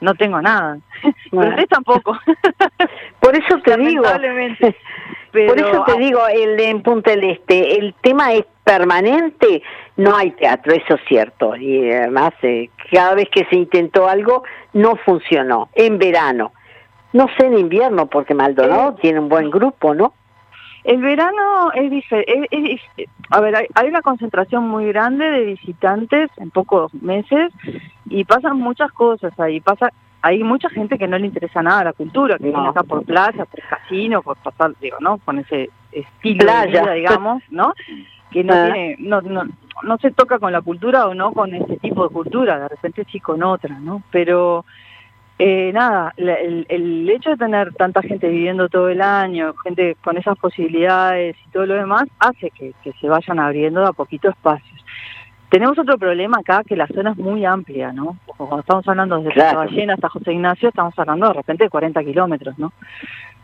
No 0.00 0.14
tengo 0.14 0.40
nada. 0.40 0.78
Pero 1.30 1.48
ustedes 1.48 1.68
tampoco. 1.68 2.16
Por 3.20 3.34
eso 3.34 3.58
te 3.64 3.76
digo. 3.78 4.04
Por 5.32 5.58
eso 5.58 5.84
te 5.86 5.98
digo, 5.98 6.20
el 6.28 6.60
en 6.60 6.82
Punta 6.82 7.10
del 7.10 7.24
Este, 7.24 7.78
el 7.78 7.94
tema 8.02 8.34
es 8.34 8.44
permanente. 8.64 9.62
no 9.96 10.14
hay 10.14 10.30
teatro, 10.32 10.72
eso 10.72 10.94
es 10.94 11.00
cierto. 11.08 11.56
Y 11.56 11.90
además, 11.90 12.32
eh, 12.42 12.68
cada 12.92 13.14
vez 13.14 13.28
que 13.30 13.46
se 13.46 13.56
intentó 13.56 14.08
algo, 14.08 14.44
no 14.74 14.96
funcionó. 14.96 15.70
En 15.74 15.98
verano. 15.98 16.52
No 17.12 17.26
sé 17.36 17.46
en 17.46 17.58
invierno, 17.58 18.06
porque 18.06 18.34
Maldonado 18.34 18.94
tiene 18.94 19.20
un 19.20 19.28
buen 19.28 19.50
grupo, 19.50 19.94
¿no? 19.94 20.14
El 20.84 21.00
verano 21.00 21.70
es 21.74 21.90
diferente. 21.90 22.80
A 23.30 23.40
ver, 23.40 23.54
hay, 23.74 23.88
una 23.88 24.02
concentración 24.02 24.68
muy 24.68 24.86
grande 24.86 25.30
de 25.30 25.44
visitantes 25.44 26.30
en 26.38 26.50
pocos 26.50 26.92
meses 26.94 27.52
y 28.08 28.24
pasan 28.24 28.58
muchas 28.58 28.90
cosas 28.92 29.38
ahí. 29.38 29.60
Pasa, 29.60 29.90
hay 30.22 30.42
mucha 30.42 30.68
gente 30.70 30.98
que 30.98 31.06
no 31.06 31.18
le 31.18 31.26
interesa 31.26 31.62
nada 31.62 31.84
la 31.84 31.92
cultura, 31.92 32.36
que 32.36 32.44
viene 32.44 32.68
acá 32.68 32.82
por 32.82 33.04
playa, 33.04 33.44
por 33.44 33.60
casino, 33.62 34.22
por 34.22 34.36
pasar, 34.38 34.72
digo, 34.80 34.96
¿no? 35.00 35.18
Con 35.18 35.38
ese 35.38 35.70
estilo 35.92 36.52
de 36.52 36.66
vida, 36.66 36.92
digamos, 36.92 37.42
¿no? 37.50 37.74
Que 38.30 38.42
no 38.42 38.54
ah. 38.54 38.64
tiene, 38.64 38.96
no, 38.98 39.20
no, 39.20 39.44
no 39.82 39.98
se 39.98 40.10
toca 40.10 40.40
con 40.40 40.52
la 40.52 40.62
cultura 40.62 41.06
o 41.06 41.14
no 41.14 41.32
con 41.32 41.54
ese 41.54 41.76
tipo 41.76 42.08
de 42.08 42.14
cultura, 42.14 42.58
de 42.58 42.68
repente 42.68 43.06
sí 43.10 43.20
con 43.20 43.42
otra, 43.44 43.78
¿no? 43.78 44.02
Pero 44.10 44.64
eh, 45.44 45.72
nada, 45.72 46.14
el, 46.16 47.10
hecho 47.10 47.30
de 47.30 47.36
tener 47.36 47.74
tanta 47.74 48.00
gente 48.00 48.28
viviendo 48.28 48.68
todo 48.68 48.88
el 48.88 49.02
año, 49.02 49.54
gente 49.64 49.96
con 50.04 50.16
esas 50.16 50.38
posibilidades 50.38 51.34
y 51.44 51.50
todo 51.50 51.66
lo 51.66 51.74
demás, 51.74 52.04
hace 52.20 52.50
que, 52.50 52.72
se 52.84 53.08
vayan 53.08 53.40
abriendo 53.40 53.80
de 53.80 53.88
a 53.88 53.92
poquito 53.92 54.28
espacios. 54.28 54.84
Tenemos 55.48 55.76
otro 55.76 55.98
problema 55.98 56.38
acá, 56.38 56.62
que 56.64 56.76
la 56.76 56.86
zona 56.86 57.10
es 57.10 57.16
muy 57.16 57.44
amplia, 57.44 57.92
¿no? 57.92 58.18
Cuando 58.36 58.60
estamos 58.60 58.86
hablando 58.86 59.18
desde 59.18 59.32
claro. 59.32 59.58
Ballena 59.58 59.94
hasta 59.94 60.10
José 60.10 60.32
Ignacio, 60.32 60.68
estamos 60.68 60.96
hablando 60.96 61.26
de 61.26 61.34
repente 61.34 61.64
de 61.64 61.70
40 61.70 62.04
kilómetros, 62.04 62.56
¿no? 62.56 62.72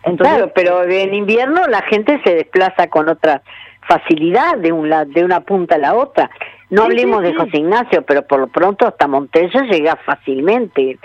Entonces, 0.05 0.37
claro, 0.37 0.53
pero 0.55 0.85
en 0.85 1.15
invierno 1.15 1.67
la 1.67 1.83
gente 1.83 2.21
se 2.23 2.33
desplaza 2.33 2.87
con 2.87 3.09
otra 3.09 3.43
facilidad 3.89 4.57
de, 4.57 4.71
un, 4.71 4.89
de 4.89 5.25
una 5.25 5.41
punta 5.41 5.75
a 5.75 5.79
la 5.79 5.95
otra. 5.97 6.31
No 6.71 6.85
hablemos 6.85 7.25
de 7.25 7.35
José 7.35 7.57
Ignacio, 7.57 8.03
pero 8.03 8.23
por 8.23 8.39
lo 8.39 8.47
pronto 8.47 8.87
hasta 8.87 9.09
Montello 9.09 9.63
llega 9.63 9.97
fácilmente 9.97 11.01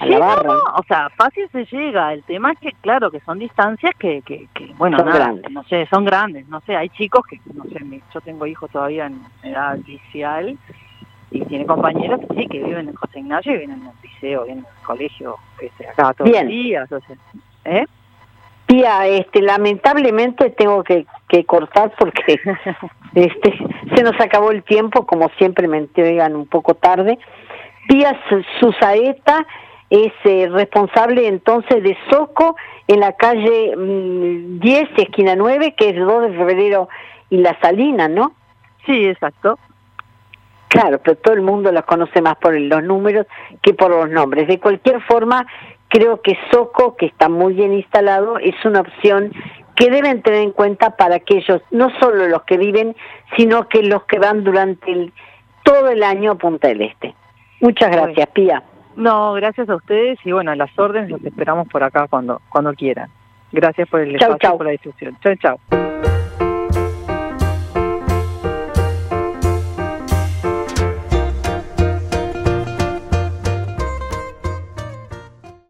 sí, 0.00 0.08
No, 0.10 0.54
o 0.76 0.82
sea, 0.86 1.08
fácil 1.10 1.48
se 1.50 1.64
llega. 1.66 2.12
El 2.12 2.22
tema 2.24 2.52
es 2.52 2.58
que, 2.58 2.72
claro, 2.80 3.10
que 3.10 3.20
son 3.20 3.38
distancias 3.38 3.92
que, 3.98 4.22
que, 4.22 4.48
bueno, 4.76 4.98
son 4.98 5.06
grandes. 5.06 5.50
no 5.50 5.64
sé, 5.64 5.86
son 5.86 6.04
grandes. 6.04 6.48
No 6.48 6.60
sé, 6.60 6.76
hay 6.76 6.88
chicos 6.90 7.22
que, 7.28 7.40
no 7.54 7.64
sé, 7.64 8.02
yo 8.12 8.20
tengo 8.20 8.46
hijos 8.46 8.70
todavía 8.70 9.06
en 9.06 9.20
edad 9.42 9.76
inicial 9.86 10.58
y 11.30 11.44
tiene 11.44 11.66
compañeros 11.66 12.20
que 12.20 12.34
sí, 12.34 12.46
que 12.48 12.62
viven 12.62 12.88
en 12.88 12.94
José 12.94 13.20
Ignacio 13.20 13.54
y 13.54 13.58
vienen 13.58 13.80
en 13.82 13.86
el 13.88 13.94
liceo, 14.02 14.44
vienen 14.44 14.64
el 14.64 14.86
colegio, 14.86 15.36
este, 15.60 15.88
acá 15.88 16.14
todos 16.14 16.30
los 16.30 16.46
días. 16.46 16.90
O 16.90 17.00
sea, 17.00 17.16
¿eh? 17.64 17.84
Tía, 18.66 19.06
este, 19.06 19.40
lamentablemente 19.40 20.50
tengo 20.50 20.84
que, 20.84 21.06
que 21.28 21.44
cortar 21.44 21.92
porque 21.98 22.38
este, 23.14 23.58
se 23.94 24.02
nos 24.02 24.18
acabó 24.20 24.50
el 24.50 24.62
tiempo, 24.62 25.06
como 25.06 25.30
siempre 25.38 25.68
me 25.68 25.78
entregan 25.78 26.36
un 26.36 26.46
poco 26.46 26.74
tarde. 26.74 27.18
Pía 27.88 28.18
Susaeta 28.60 29.46
es 29.90 30.12
eh, 30.24 30.48
responsable 30.50 31.26
entonces 31.26 31.82
de 31.82 31.96
Soco 32.10 32.56
en 32.86 33.00
la 33.00 33.12
calle 33.12 33.74
10, 33.76 33.76
mm, 33.76 35.00
esquina 35.00 35.34
9, 35.36 35.74
que 35.76 35.90
es 35.90 35.96
2 35.96 36.30
de 36.30 36.36
febrero 36.36 36.88
y 37.30 37.38
La 37.38 37.58
Salina, 37.60 38.08
¿no? 38.08 38.32
Sí, 38.86 39.06
exacto. 39.06 39.58
Claro, 40.68 41.00
pero 41.02 41.16
todo 41.16 41.34
el 41.34 41.42
mundo 41.42 41.72
la 41.72 41.82
conoce 41.82 42.20
más 42.20 42.36
por 42.36 42.58
los 42.58 42.82
números 42.82 43.26
que 43.62 43.72
por 43.72 43.90
los 43.90 44.10
nombres. 44.10 44.46
De 44.48 44.60
cualquier 44.60 45.00
forma, 45.02 45.46
creo 45.88 46.20
que 46.20 46.38
Soco, 46.50 46.96
que 46.96 47.06
está 47.06 47.28
muy 47.28 47.54
bien 47.54 47.72
instalado, 47.72 48.38
es 48.38 48.54
una 48.64 48.80
opción 48.80 49.32
que 49.74 49.90
deben 49.90 50.22
tener 50.22 50.42
en 50.42 50.52
cuenta 50.52 50.96
para 50.96 51.16
aquellos, 51.16 51.62
no 51.70 51.88
solo 52.00 52.28
los 52.28 52.42
que 52.42 52.58
viven, 52.58 52.96
sino 53.36 53.68
que 53.68 53.82
los 53.82 54.04
que 54.04 54.18
van 54.18 54.44
durante 54.44 55.12
todo 55.62 55.88
el 55.88 56.02
año 56.02 56.32
a 56.32 56.34
Punta 56.34 56.68
del 56.68 56.82
Este. 56.82 57.14
Muchas 57.60 57.90
gracias, 57.90 58.26
Pía. 58.28 58.62
No, 58.98 59.32
gracias 59.34 59.68
a 59.68 59.76
ustedes 59.76 60.18
y 60.24 60.32
bueno, 60.32 60.52
las 60.56 60.76
órdenes 60.76 61.08
los 61.08 61.24
esperamos 61.24 61.68
por 61.68 61.84
acá 61.84 62.08
cuando, 62.08 62.42
cuando 62.48 62.74
quieran. 62.74 63.08
Gracias 63.52 63.88
por 63.88 64.00
el 64.00 64.16
espacio, 64.16 64.56
por 64.56 64.66
la 64.66 64.72
discusión. 64.72 65.16
Chau, 65.22 65.36
chau. 65.36 66.07